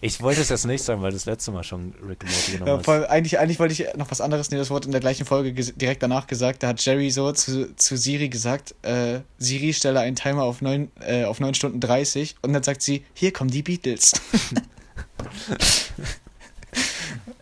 [0.00, 2.68] Ich wollte es jetzt nicht sagen, weil das letzte Mal schon Rick und Morty genommen
[2.68, 4.60] ja voll, eigentlich, eigentlich wollte ich noch was anderes nehmen.
[4.60, 6.62] Das wurde in der gleichen Folge direkt danach gesagt.
[6.62, 10.90] Da hat Jerry so zu, zu Siri gesagt: äh, Siri, stelle einen Timer auf 9,
[11.00, 12.36] äh, auf 9 Stunden 30.
[12.42, 14.12] Und dann sagt sie: Hier kommen die Beatles.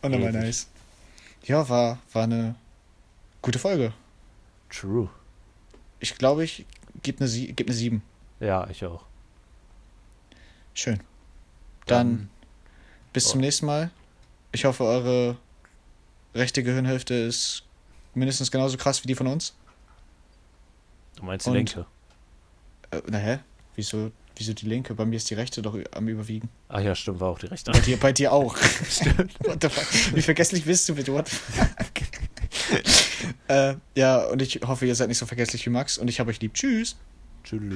[0.03, 0.69] und dann war nice.
[1.45, 2.55] Ja, war, war eine
[3.43, 3.93] gute Folge.
[4.71, 5.09] True.
[6.01, 6.67] Ich glaube, ich
[7.03, 8.03] gebe eine, geb eine 7.
[8.41, 9.05] Ja, ich auch.
[10.75, 11.01] Schön.
[11.87, 12.29] Dann
[13.17, 13.41] bis zum Oh.
[13.41, 13.91] nächsten Mal.
[14.53, 15.39] Ich hoffe, eure
[16.35, 17.63] rechte Gehirnhälfte ist
[18.15, 19.55] mindestens genauso krass wie die von uns.
[21.17, 21.87] Du meinst die Und- linke?
[22.91, 23.39] Äh, na hä?
[23.75, 24.95] Wieso, wieso die linke?
[24.95, 26.51] Bei mir ist die rechte doch am Überwiegen.
[26.69, 27.73] Ach ja, stimmt, war auch die rechte.
[27.73, 28.55] Bei dir, bei dir auch.
[28.59, 30.15] Fuck?
[30.15, 31.15] Wie vergesslich bist du bitte?
[31.15, 31.31] What
[33.49, 36.29] äh, ja, und ich hoffe, ihr seid nicht so vergesslich wie Max und ich habe
[36.31, 36.53] euch lieb.
[36.53, 36.97] Tschüss.
[37.45, 37.63] Tschüss.